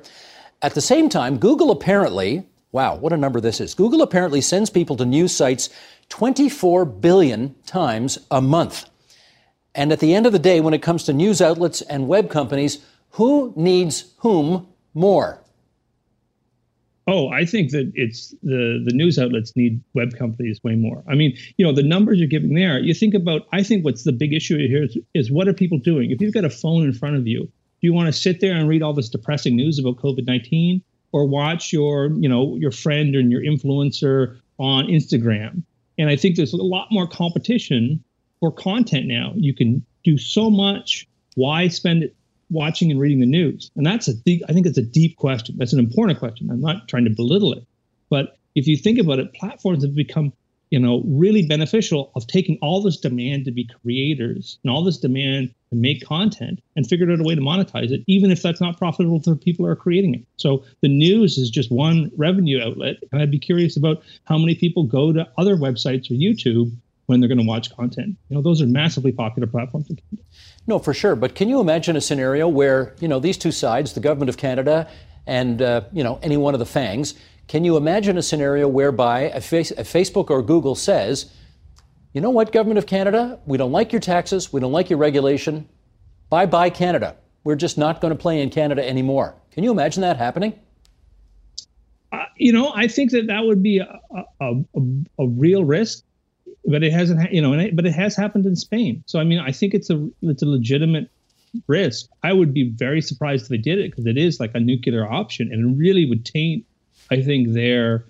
At 0.60 0.74
the 0.74 0.80
same 0.80 1.08
time, 1.08 1.38
Google 1.38 1.70
apparently, 1.70 2.44
wow, 2.70 2.96
what 2.96 3.12
a 3.12 3.16
number 3.16 3.40
this 3.40 3.60
is. 3.60 3.74
Google 3.74 4.02
apparently 4.02 4.40
sends 4.40 4.70
people 4.70 4.96
to 4.96 5.04
news 5.04 5.34
sites 5.34 5.70
24 6.10 6.84
billion 6.84 7.54
times 7.66 8.18
a 8.30 8.40
month. 8.40 8.88
And 9.74 9.92
at 9.92 10.00
the 10.00 10.14
end 10.14 10.26
of 10.26 10.32
the 10.32 10.38
day, 10.38 10.60
when 10.60 10.74
it 10.74 10.82
comes 10.82 11.04
to 11.04 11.12
news 11.12 11.40
outlets 11.40 11.80
and 11.82 12.08
web 12.08 12.30
companies, 12.30 12.78
who 13.10 13.52
needs 13.56 14.12
whom 14.18 14.68
more? 14.94 15.42
Oh, 17.08 17.28
I 17.28 17.44
think 17.44 17.72
that 17.72 17.90
it's 17.94 18.30
the 18.42 18.80
the 18.84 18.92
news 18.94 19.18
outlets 19.18 19.56
need 19.56 19.82
web 19.92 20.16
companies 20.16 20.60
way 20.62 20.76
more. 20.76 21.02
I 21.08 21.14
mean, 21.14 21.36
you 21.56 21.66
know, 21.66 21.72
the 21.72 21.82
numbers 21.82 22.18
you're 22.18 22.28
giving 22.28 22.54
there. 22.54 22.78
You 22.78 22.94
think 22.94 23.14
about. 23.14 23.42
I 23.52 23.62
think 23.62 23.84
what's 23.84 24.04
the 24.04 24.12
big 24.12 24.32
issue 24.32 24.56
here 24.68 24.84
is, 24.84 24.96
is 25.14 25.30
what 25.30 25.48
are 25.48 25.52
people 25.52 25.78
doing? 25.78 26.10
If 26.10 26.20
you've 26.20 26.34
got 26.34 26.44
a 26.44 26.50
phone 26.50 26.84
in 26.84 26.92
front 26.92 27.16
of 27.16 27.26
you, 27.26 27.40
do 27.40 27.50
you 27.80 27.92
want 27.92 28.06
to 28.06 28.12
sit 28.12 28.40
there 28.40 28.54
and 28.54 28.68
read 28.68 28.82
all 28.82 28.92
this 28.92 29.08
depressing 29.08 29.56
news 29.56 29.80
about 29.80 29.96
COVID 29.96 30.26
nineteen, 30.26 30.80
or 31.10 31.26
watch 31.26 31.72
your 31.72 32.12
you 32.12 32.28
know 32.28 32.56
your 32.56 32.70
friend 32.70 33.16
and 33.16 33.32
your 33.32 33.42
influencer 33.42 34.38
on 34.58 34.86
Instagram? 34.86 35.64
And 35.98 36.08
I 36.08 36.14
think 36.14 36.36
there's 36.36 36.52
a 36.52 36.56
lot 36.56 36.86
more 36.92 37.08
competition 37.08 38.02
for 38.42 38.50
content 38.50 39.06
now. 39.06 39.32
You 39.36 39.54
can 39.54 39.86
do 40.02 40.18
so 40.18 40.50
much. 40.50 41.06
Why 41.36 41.68
spend 41.68 42.02
it 42.02 42.16
watching 42.50 42.90
and 42.90 42.98
reading 42.98 43.20
the 43.20 43.26
news? 43.26 43.70
And 43.76 43.86
that's 43.86 44.08
a 44.08 44.14
deep, 44.14 44.42
I 44.48 44.52
think 44.52 44.66
it's 44.66 44.76
a 44.76 44.82
deep 44.82 45.16
question. 45.16 45.54
That's 45.56 45.72
an 45.72 45.78
important 45.78 46.18
question. 46.18 46.50
I'm 46.50 46.60
not 46.60 46.88
trying 46.88 47.04
to 47.04 47.10
belittle 47.10 47.52
it. 47.52 47.64
But 48.10 48.36
if 48.56 48.66
you 48.66 48.76
think 48.76 48.98
about 48.98 49.20
it, 49.20 49.32
platforms 49.32 49.84
have 49.84 49.94
become, 49.94 50.32
you 50.70 50.80
know, 50.80 51.04
really 51.06 51.46
beneficial 51.46 52.10
of 52.16 52.26
taking 52.26 52.58
all 52.60 52.82
this 52.82 52.96
demand 52.96 53.44
to 53.44 53.52
be 53.52 53.70
creators 53.80 54.58
and 54.64 54.72
all 54.72 54.82
this 54.82 54.98
demand 54.98 55.54
to 55.70 55.76
make 55.76 56.04
content 56.04 56.60
and 56.74 56.84
figured 56.84 57.12
out 57.12 57.20
a 57.20 57.22
way 57.22 57.36
to 57.36 57.40
monetize 57.40 57.92
it, 57.92 58.02
even 58.08 58.32
if 58.32 58.42
that's 58.42 58.60
not 58.60 58.76
profitable 58.76 59.20
for 59.20 59.36
people 59.36 59.64
who 59.64 59.70
are 59.70 59.76
creating 59.76 60.16
it. 60.16 60.24
So 60.36 60.64
the 60.80 60.88
news 60.88 61.38
is 61.38 61.48
just 61.48 61.70
one 61.70 62.10
revenue 62.16 62.60
outlet. 62.60 62.96
And 63.12 63.22
I'd 63.22 63.30
be 63.30 63.38
curious 63.38 63.76
about 63.76 64.02
how 64.24 64.36
many 64.36 64.56
people 64.56 64.82
go 64.82 65.12
to 65.12 65.28
other 65.38 65.54
websites 65.54 66.10
or 66.10 66.14
YouTube 66.14 66.72
when 67.12 67.20
they're 67.20 67.28
going 67.28 67.38
to 67.38 67.46
watch 67.46 67.74
content. 67.74 68.16
You 68.28 68.36
know, 68.36 68.42
those 68.42 68.60
are 68.60 68.66
massively 68.66 69.12
popular 69.12 69.46
platforms. 69.46 69.88
No, 70.66 70.78
for 70.78 70.92
sure. 70.92 71.14
But 71.14 71.34
can 71.34 71.48
you 71.48 71.60
imagine 71.60 71.96
a 71.96 72.00
scenario 72.00 72.48
where 72.48 72.94
you 73.00 73.08
know 73.08 73.20
these 73.20 73.38
two 73.38 73.52
sides, 73.52 73.92
the 73.92 74.00
government 74.00 74.28
of 74.28 74.36
Canada 74.36 74.88
and 75.26 75.62
uh, 75.62 75.82
you 75.92 76.02
know 76.02 76.18
any 76.22 76.36
one 76.36 76.54
of 76.54 76.58
the 76.58 76.66
FANGs, 76.66 77.14
can 77.48 77.64
you 77.64 77.76
imagine 77.76 78.16
a 78.18 78.22
scenario 78.22 78.66
whereby 78.66 79.20
a, 79.22 79.40
face, 79.40 79.70
a 79.72 79.82
Facebook 79.82 80.30
or 80.30 80.42
Google 80.42 80.74
says, 80.74 81.30
you 82.12 82.20
know 82.20 82.30
what, 82.30 82.52
government 82.52 82.78
of 82.78 82.86
Canada, 82.86 83.38
we 83.46 83.58
don't 83.58 83.72
like 83.72 83.92
your 83.92 84.00
taxes, 84.00 84.52
we 84.52 84.60
don't 84.60 84.72
like 84.72 84.90
your 84.90 84.98
regulation, 84.98 85.68
bye 86.30 86.46
bye 86.46 86.70
Canada. 86.70 87.16
We're 87.44 87.56
just 87.56 87.76
not 87.76 88.00
going 88.00 88.12
to 88.12 88.18
play 88.18 88.40
in 88.40 88.50
Canada 88.50 88.88
anymore. 88.88 89.34
Can 89.50 89.64
you 89.64 89.72
imagine 89.72 90.00
that 90.02 90.16
happening? 90.16 90.58
Uh, 92.12 92.24
you 92.36 92.52
know, 92.52 92.72
I 92.74 92.86
think 92.86 93.10
that 93.10 93.26
that 93.26 93.44
would 93.44 93.62
be 93.62 93.78
a, 93.78 94.00
a, 94.40 94.54
a, 94.76 94.82
a 95.18 95.26
real 95.26 95.64
risk 95.64 96.04
but 96.64 96.82
it 96.82 96.92
hasn't, 96.92 97.32
you 97.32 97.42
know, 97.42 97.52
it, 97.54 97.74
but 97.74 97.86
it 97.86 97.92
has 97.92 98.16
happened 98.16 98.46
in 98.46 98.56
Spain. 98.56 99.02
So 99.06 99.18
I 99.18 99.24
mean, 99.24 99.38
I 99.38 99.52
think 99.52 99.74
it's 99.74 99.90
a 99.90 100.08
it's 100.22 100.42
a 100.42 100.46
legitimate 100.46 101.10
risk. 101.66 102.08
I 102.22 102.32
would 102.32 102.54
be 102.54 102.70
very 102.70 103.00
surprised 103.00 103.44
if 103.44 103.48
they 103.48 103.58
did 103.58 103.78
it 103.78 103.90
because 103.90 104.06
it 104.06 104.16
is 104.16 104.40
like 104.40 104.54
a 104.54 104.60
nuclear 104.60 105.10
option, 105.10 105.52
and 105.52 105.60
it 105.60 105.78
really 105.78 106.06
would 106.08 106.24
taint, 106.24 106.64
I 107.10 107.22
think, 107.22 107.52
their 107.52 108.04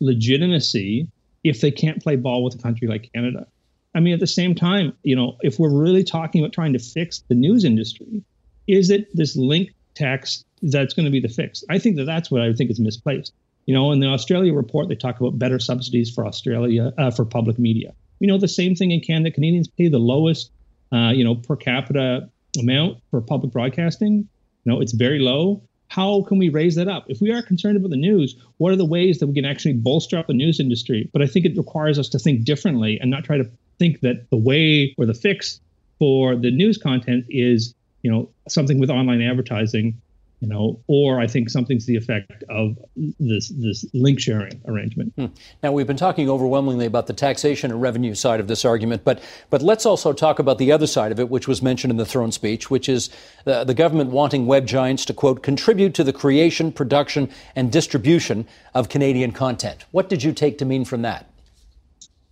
legitimacy 0.00 1.08
if 1.44 1.60
they 1.60 1.70
can't 1.70 2.02
play 2.02 2.16
ball 2.16 2.42
with 2.44 2.54
a 2.54 2.58
country 2.58 2.88
like 2.88 3.10
Canada. 3.14 3.46
I 3.94 4.00
mean, 4.00 4.12
at 4.12 4.20
the 4.20 4.26
same 4.26 4.54
time, 4.54 4.92
you 5.02 5.16
know, 5.16 5.36
if 5.40 5.58
we're 5.58 5.70
really 5.70 6.04
talking 6.04 6.42
about 6.42 6.52
trying 6.52 6.74
to 6.74 6.78
fix 6.78 7.20
the 7.28 7.34
news 7.34 7.64
industry, 7.64 8.22
is 8.66 8.90
it 8.90 9.08
this 9.14 9.36
link 9.36 9.70
tax 9.94 10.44
that's 10.60 10.92
going 10.92 11.06
to 11.06 11.10
be 11.10 11.20
the 11.20 11.28
fix? 11.28 11.64
I 11.70 11.78
think 11.78 11.96
that 11.96 12.04
that's 12.04 12.30
what 12.30 12.42
I 12.42 12.52
think 12.52 12.70
is 12.70 12.78
misplaced. 12.78 13.32
You 13.66 13.74
know, 13.74 13.92
in 13.92 14.00
the 14.00 14.06
Australia 14.06 14.54
report, 14.54 14.88
they 14.88 14.94
talk 14.94 15.20
about 15.20 15.38
better 15.38 15.58
subsidies 15.58 16.10
for 16.10 16.26
Australia 16.26 16.92
uh, 16.98 17.10
for 17.10 17.24
public 17.24 17.58
media. 17.58 17.92
You 18.20 18.28
know, 18.28 18.38
the 18.38 18.48
same 18.48 18.74
thing 18.74 18.92
in 18.92 19.00
Canada. 19.00 19.32
Canadians 19.32 19.68
pay 19.68 19.88
the 19.88 19.98
lowest, 19.98 20.50
uh, 20.92 21.12
you 21.14 21.24
know, 21.24 21.34
per 21.34 21.56
capita 21.56 22.30
amount 22.58 22.98
for 23.10 23.20
public 23.20 23.52
broadcasting. 23.52 24.28
You 24.64 24.72
know, 24.72 24.80
it's 24.80 24.92
very 24.92 25.18
low. 25.18 25.62
How 25.88 26.22
can 26.22 26.38
we 26.38 26.48
raise 26.48 26.74
that 26.76 26.88
up? 26.88 27.04
If 27.08 27.20
we 27.20 27.32
are 27.32 27.42
concerned 27.42 27.76
about 27.76 27.90
the 27.90 27.96
news, 27.96 28.36
what 28.56 28.72
are 28.72 28.76
the 28.76 28.86
ways 28.86 29.18
that 29.18 29.26
we 29.26 29.34
can 29.34 29.44
actually 29.44 29.74
bolster 29.74 30.18
up 30.18 30.26
the 30.26 30.34
news 30.34 30.58
industry? 30.58 31.08
But 31.12 31.22
I 31.22 31.26
think 31.26 31.46
it 31.46 31.56
requires 31.56 31.98
us 31.98 32.08
to 32.10 32.18
think 32.18 32.44
differently 32.44 32.98
and 33.00 33.10
not 33.10 33.24
try 33.24 33.36
to 33.36 33.48
think 33.78 34.00
that 34.00 34.28
the 34.30 34.36
way 34.36 34.94
or 34.98 35.06
the 35.06 35.14
fix 35.14 35.60
for 35.98 36.34
the 36.34 36.50
news 36.50 36.78
content 36.78 37.26
is, 37.28 37.74
you 38.02 38.10
know, 38.10 38.30
something 38.48 38.80
with 38.80 38.90
online 38.90 39.22
advertising 39.22 40.00
you 40.40 40.48
know, 40.48 40.78
or 40.86 41.18
I 41.18 41.26
think 41.26 41.48
something's 41.48 41.86
the 41.86 41.96
effect 41.96 42.44
of 42.50 42.76
this 43.18 43.48
this 43.48 43.86
link 43.94 44.20
sharing 44.20 44.60
arrangement. 44.66 45.12
Hmm. 45.16 45.26
Now 45.62 45.72
we've 45.72 45.86
been 45.86 45.96
talking 45.96 46.28
overwhelmingly 46.28 46.84
about 46.84 47.06
the 47.06 47.14
taxation 47.14 47.70
and 47.70 47.80
revenue 47.80 48.14
side 48.14 48.38
of 48.38 48.46
this 48.46 48.64
argument, 48.64 49.02
but 49.02 49.22
but 49.48 49.62
let's 49.62 49.86
also 49.86 50.12
talk 50.12 50.38
about 50.38 50.58
the 50.58 50.72
other 50.72 50.86
side 50.86 51.10
of 51.10 51.18
it, 51.18 51.30
which 51.30 51.48
was 51.48 51.62
mentioned 51.62 51.90
in 51.90 51.96
the 51.96 52.04
throne 52.04 52.32
speech, 52.32 52.70
which 52.70 52.88
is 52.88 53.08
the, 53.44 53.64
the 53.64 53.74
government 53.74 54.10
wanting 54.10 54.46
web 54.46 54.66
giants 54.66 55.06
to 55.06 55.14
quote 55.14 55.42
contribute 55.42 55.94
to 55.94 56.04
the 56.04 56.12
creation, 56.12 56.70
production, 56.70 57.30
and 57.54 57.72
distribution 57.72 58.46
of 58.74 58.90
Canadian 58.90 59.32
content. 59.32 59.86
What 59.90 60.10
did 60.10 60.22
you 60.22 60.32
take 60.32 60.58
to 60.58 60.66
mean 60.66 60.84
from 60.84 61.02
that? 61.02 61.30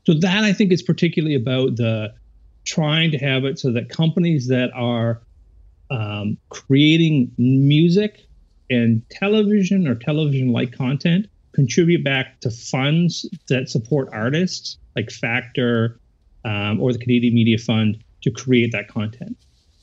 So 0.07 0.13
that 0.21 0.45
I 0.45 0.53
think 0.53 0.73
is 0.73 0.83
particularly 0.83 1.35
about 1.35 1.77
the 1.77 2.13
trying 2.65 3.11
to 3.11 3.19
have 3.19 3.45
it 3.45 3.59
so 3.59 3.73
that 3.73 3.89
companies 3.89 4.49
that 4.49 4.71
are 4.75 5.21
um, 5.95 6.37
creating 6.49 7.31
music 7.39 8.27
and 8.69 9.09
television 9.11 9.87
or 9.87 9.95
television 9.95 10.49
like 10.49 10.77
content 10.77 11.27
contribute 11.53 12.03
back 12.03 12.41
to 12.41 12.51
funds 12.51 13.29
that 13.49 13.69
support 13.69 14.09
artists 14.13 14.77
like 14.97 15.11
Factor 15.11 16.01
um, 16.45 16.81
or 16.81 16.93
the 16.93 16.99
Canadian 16.99 17.35
Media 17.35 17.59
Fund 17.59 18.03
to 18.23 18.31
create 18.31 18.73
that 18.73 18.89
content. 18.89 19.37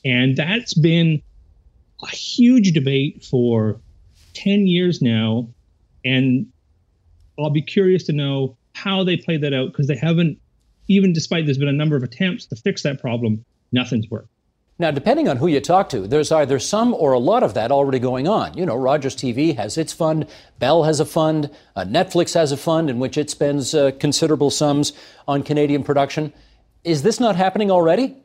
And 0.03 0.35
that's 0.35 0.73
been 0.73 1.21
a 2.03 2.07
huge 2.07 2.73
debate 2.73 3.23
for 3.23 3.79
10 4.33 4.67
years 4.67 5.01
now. 5.01 5.47
And 6.03 6.47
I'll 7.39 7.51
be 7.51 7.61
curious 7.61 8.03
to 8.05 8.13
know 8.13 8.57
how 8.73 9.05
they 9.05 9.15
play 9.15 9.37
that 9.37 9.53
out 9.53 9.67
because 9.67 9.87
they 9.87 9.95
haven't, 9.95 10.39
even 10.89 11.13
despite 11.13 11.45
there's 11.45 11.57
been 11.57 11.69
a 11.69 11.73
number 11.73 11.95
of 11.95 12.03
attempts 12.03 12.47
to 12.47 12.55
fix 12.57 12.83
that 12.83 12.99
problem, 12.99 13.45
nothing's 13.71 14.09
worked. 14.09 14.30
Now, 14.81 14.89
depending 14.89 15.29
on 15.29 15.37
who 15.37 15.45
you 15.45 15.61
talk 15.61 15.89
to, 15.89 16.07
there's 16.07 16.31
either 16.31 16.57
some 16.57 16.95
or 16.95 17.13
a 17.13 17.19
lot 17.19 17.43
of 17.43 17.53
that 17.53 17.71
already 17.71 17.99
going 17.99 18.27
on. 18.27 18.57
You 18.57 18.65
know, 18.65 18.75
Rogers 18.75 19.15
TV 19.15 19.55
has 19.55 19.77
its 19.77 19.93
fund, 19.93 20.25
Bell 20.57 20.85
has 20.85 20.99
a 20.99 21.05
fund, 21.05 21.51
uh, 21.75 21.85
Netflix 21.85 22.33
has 22.33 22.51
a 22.51 22.57
fund 22.57 22.89
in 22.89 22.97
which 22.97 23.15
it 23.15 23.29
spends 23.29 23.75
uh, 23.75 23.91
considerable 23.99 24.49
sums 24.49 24.93
on 25.27 25.43
Canadian 25.43 25.83
production. 25.83 26.33
Is 26.83 27.03
this 27.03 27.19
not 27.19 27.35
happening 27.35 27.69
already? 27.69 28.17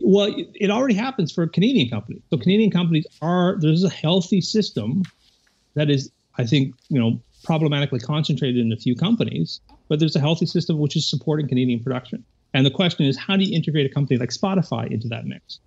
Well, 0.00 0.34
it 0.54 0.70
already 0.70 0.94
happens 0.94 1.30
for 1.30 1.46
Canadian 1.46 1.90
companies. 1.90 2.22
So 2.30 2.38
Canadian 2.38 2.70
companies 2.70 3.06
are 3.20 3.58
there's 3.60 3.84
a 3.84 3.90
healthy 3.90 4.40
system 4.40 5.02
that 5.74 5.90
is, 5.90 6.10
I 6.38 6.46
think, 6.46 6.74
you 6.88 6.98
know, 6.98 7.20
problematically 7.44 8.00
concentrated 8.00 8.64
in 8.64 8.72
a 8.72 8.78
few 8.78 8.96
companies 8.96 9.60
but 9.88 9.98
there's 9.98 10.16
a 10.16 10.20
healthy 10.20 10.46
system 10.46 10.78
which 10.78 10.96
is 10.96 11.08
supporting 11.08 11.48
Canadian 11.48 11.80
production. 11.82 12.24
And 12.58 12.66
the 12.66 12.72
question 12.72 13.06
is, 13.06 13.16
how 13.16 13.36
do 13.36 13.44
you 13.44 13.54
integrate 13.54 13.88
a 13.88 13.88
company 13.88 14.18
like 14.18 14.30
Spotify 14.30 14.90
into 14.90 15.06
that 15.06 15.26
mix? 15.26 15.60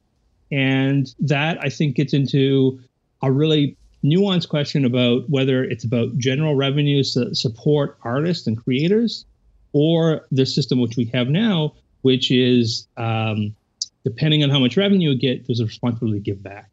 And 0.51 1.07
that 1.21 1.57
I 1.61 1.69
think 1.69 1.95
gets 1.95 2.13
into 2.13 2.81
a 3.21 3.31
really 3.31 3.77
nuanced 4.03 4.49
question 4.49 4.83
about 4.83 5.29
whether 5.29 5.63
it's 5.63 5.85
about 5.85 6.17
general 6.17 6.53
revenues 6.53 7.13
to 7.13 7.33
support 7.33 7.97
artists 8.03 8.45
and 8.45 8.61
creators 8.61 9.25
or 9.71 10.27
the 10.31 10.45
system 10.45 10.81
which 10.81 10.97
we 10.97 11.05
have 11.05 11.29
now, 11.29 11.73
which 12.01 12.29
is 12.29 12.89
um, 12.97 13.55
depending 14.03 14.43
on 14.43 14.49
how 14.49 14.59
much 14.59 14.75
revenue 14.75 15.11
you 15.11 15.17
get, 15.17 15.47
there's 15.47 15.61
a 15.61 15.65
responsibility 15.65 16.19
to 16.19 16.25
give 16.25 16.43
back. 16.43 16.69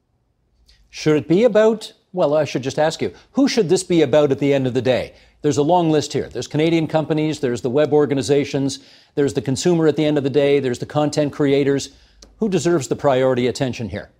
Should 0.90 1.16
it 1.16 1.28
be 1.28 1.44
about, 1.44 1.92
well, 2.12 2.34
I 2.34 2.42
should 2.42 2.64
just 2.64 2.80
ask 2.80 3.00
you, 3.00 3.14
who 3.30 3.46
should 3.46 3.68
this 3.68 3.84
be 3.84 4.02
about 4.02 4.32
at 4.32 4.40
the 4.40 4.52
end 4.52 4.66
of 4.66 4.74
the 4.74 4.82
day? 4.82 5.14
There's 5.42 5.56
a 5.56 5.62
long 5.62 5.90
list 5.90 6.12
here. 6.12 6.28
There's 6.28 6.48
Canadian 6.48 6.86
companies, 6.86 7.40
there's 7.40 7.62
the 7.62 7.70
web 7.70 7.92
organizations, 7.92 8.80
there's 9.14 9.34
the 9.34 9.42
consumer 9.42 9.86
at 9.86 9.96
the 9.96 10.04
end 10.04 10.18
of 10.18 10.24
the 10.24 10.30
day, 10.30 10.58
there's 10.58 10.80
the 10.80 10.86
content 10.86 11.32
creators. 11.32 11.90
Who 12.38 12.48
deserves 12.48 12.88
the 12.88 12.96
priority 12.96 13.46
attention 13.46 13.88
here? 13.88 14.10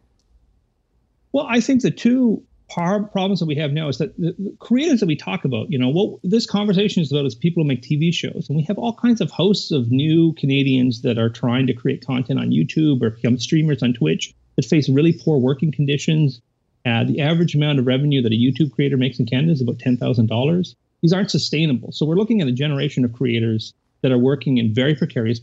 Well, 1.33 1.47
I 1.49 1.61
think 1.61 1.83
the 1.83 1.91
two 1.91 2.43
problems 2.69 3.41
that 3.41 3.47
we 3.47 3.55
have 3.57 3.73
now 3.73 3.89
is 3.89 3.99
that 3.99 4.17
the, 4.19 4.35
the 4.39 4.57
creators 4.59 5.01
that 5.01 5.07
we 5.07 5.17
talk 5.17 5.45
about, 5.45 5.71
you 5.71 5.79
know, 5.79 5.89
what 5.89 6.21
this 6.23 6.47
conversation 6.47 7.03
is 7.03 7.11
about 7.11 7.25
is 7.25 7.35
people 7.35 7.63
who 7.63 7.69
make 7.69 7.83
TV 7.83 8.13
shows. 8.13 8.47
And 8.49 8.57
we 8.57 8.63
have 8.65 8.79
all 8.79 8.95
kinds 8.95 9.21
of 9.21 9.31
hosts 9.31 9.71
of 9.71 9.91
new 9.91 10.35
Canadians 10.35 11.03
that 11.03 11.19
are 11.19 11.31
trying 11.31 11.67
to 11.67 11.75
create 11.75 12.07
content 12.07 12.39
on 12.39 12.51
YouTube 12.51 13.03
or 13.03 13.11
become 13.11 13.39
streamers 13.39 13.83
on 13.83 13.95
Twitch 13.95 14.35
that 14.57 14.65
face 14.65 14.89
really 14.89 15.13
poor 15.13 15.39
working 15.39 15.73
conditions. 15.73 16.41
Uh, 16.85 17.05
the 17.05 17.21
average 17.21 17.55
amount 17.55 17.79
of 17.79 17.87
revenue 17.87 18.23
that 18.23 18.33
a 18.33 18.37
YouTube 18.37 18.73
creator 18.73 18.97
makes 18.97 19.19
in 19.19 19.27
Canada 19.27 19.53
is 19.53 19.63
about 19.63 19.79
$10,000. 19.79 20.75
These 21.03 21.13
aren't 21.13 21.31
sustainable. 21.31 21.93
So 21.93 22.07
we're 22.07 22.17
looking 22.17 22.41
at 22.41 22.49
a 22.49 22.53
generation 22.53 23.05
of 23.05 23.13
creators 23.13 23.75
that 24.03 24.13
are 24.13 24.19
working 24.19 24.59
in 24.59 24.75
very 24.75 24.95
precarious 24.95 25.41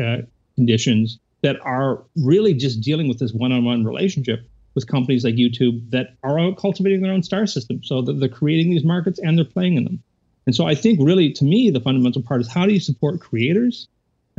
uh, 0.00 0.16
conditions 0.56 1.18
that 1.42 1.56
are 1.62 2.04
really 2.16 2.54
just 2.54 2.80
dealing 2.80 3.08
with 3.08 3.18
this 3.18 3.32
one-on-one 3.32 3.84
relationship 3.84 4.48
with 4.74 4.86
companies 4.86 5.24
like 5.24 5.34
YouTube 5.34 5.90
that 5.90 6.14
are 6.22 6.54
cultivating 6.54 7.02
their 7.02 7.12
own 7.12 7.22
star 7.22 7.46
system. 7.46 7.82
So 7.82 8.00
they're 8.02 8.28
creating 8.28 8.70
these 8.70 8.84
markets 8.84 9.18
and 9.18 9.36
they're 9.36 9.44
playing 9.44 9.76
in 9.76 9.84
them. 9.84 10.02
And 10.46 10.54
so 10.54 10.66
I 10.66 10.74
think 10.74 10.98
really 11.00 11.32
to 11.34 11.44
me 11.44 11.70
the 11.70 11.80
fundamental 11.80 12.22
part 12.22 12.40
is 12.40 12.50
how 12.50 12.66
do 12.66 12.72
you 12.72 12.80
support 12.80 13.20
creators? 13.20 13.88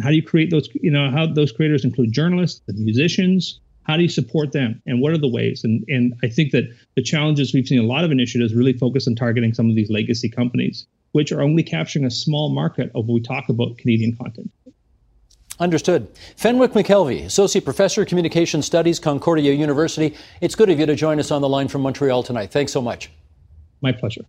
How 0.01 0.09
do 0.09 0.15
you 0.15 0.23
create 0.23 0.49
those, 0.49 0.67
you 0.73 0.91
know, 0.91 1.11
how 1.11 1.27
those 1.27 1.51
creators 1.51 1.85
include 1.85 2.11
journalists, 2.11 2.61
the 2.65 2.73
musicians, 2.73 3.59
how 3.83 3.97
do 3.97 4.03
you 4.03 4.09
support 4.09 4.51
them 4.51 4.81
and 4.85 5.01
what 5.01 5.11
are 5.11 5.17
the 5.17 5.27
ways? 5.27 5.63
And 5.63 5.83
and 5.87 6.13
I 6.23 6.27
think 6.27 6.51
that 6.51 6.65
the 6.95 7.03
challenges 7.03 7.53
we've 7.53 7.67
seen 7.67 7.79
a 7.79 7.83
lot 7.83 8.03
of 8.03 8.11
initiatives 8.11 8.53
really 8.53 8.73
focus 8.73 9.07
on 9.07 9.15
targeting 9.15 9.53
some 9.53 9.69
of 9.69 9.75
these 9.75 9.89
legacy 9.89 10.29
companies, 10.29 10.85
which 11.11 11.31
are 11.31 11.41
only 11.41 11.63
capturing 11.63 12.05
a 12.05 12.11
small 12.11 12.49
market 12.49 12.91
of 12.95 13.05
what 13.05 13.13
we 13.15 13.21
talk 13.21 13.49
about 13.49 13.77
Canadian 13.77 14.15
content. 14.15 14.51
Understood. 15.59 16.07
Fenwick 16.35 16.71
McKelvey, 16.71 17.25
Associate 17.25 17.63
Professor 17.63 18.01
of 18.01 18.07
Communication 18.07 18.61
Studies, 18.63 18.99
Concordia 18.99 19.53
University. 19.53 20.15
It's 20.41 20.55
good 20.55 20.69
of 20.69 20.79
you 20.79 20.85
to 20.87 20.95
join 20.95 21.19
us 21.19 21.29
on 21.29 21.41
the 21.41 21.49
line 21.49 21.67
from 21.67 21.81
Montreal 21.81 22.23
tonight. 22.23 22.51
Thanks 22.51 22.71
so 22.71 22.81
much. 22.81 23.11
My 23.81 23.91
pleasure. 23.91 24.25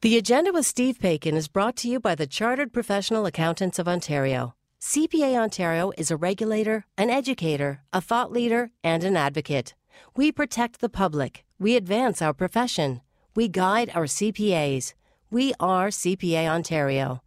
The 0.00 0.16
Agenda 0.16 0.52
with 0.52 0.66
Steve 0.66 0.98
Paikin 0.98 1.34
is 1.34 1.48
brought 1.48 1.76
to 1.78 1.88
you 1.88 1.98
by 1.98 2.14
the 2.14 2.26
Chartered 2.26 2.72
Professional 2.72 3.26
Accountants 3.26 3.78
of 3.78 3.88
Ontario. 3.88 4.54
CPA 4.80 5.34
Ontario 5.34 5.90
is 5.98 6.08
a 6.12 6.16
regulator, 6.16 6.86
an 6.96 7.10
educator, 7.10 7.82
a 7.92 8.00
thought 8.00 8.30
leader, 8.30 8.70
and 8.84 9.02
an 9.02 9.16
advocate. 9.16 9.74
We 10.14 10.30
protect 10.30 10.80
the 10.80 10.88
public. 10.88 11.44
We 11.58 11.74
advance 11.74 12.22
our 12.22 12.32
profession. 12.32 13.00
We 13.34 13.48
guide 13.48 13.90
our 13.92 14.04
CPAs. 14.04 14.94
We 15.32 15.52
are 15.58 15.88
CPA 15.88 16.46
Ontario. 16.48 17.22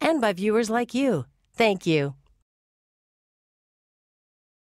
And 0.00 0.20
by 0.20 0.32
viewers 0.32 0.68
like 0.68 0.94
you. 0.94 1.26
Thank 1.54 1.86
you. 1.86 2.14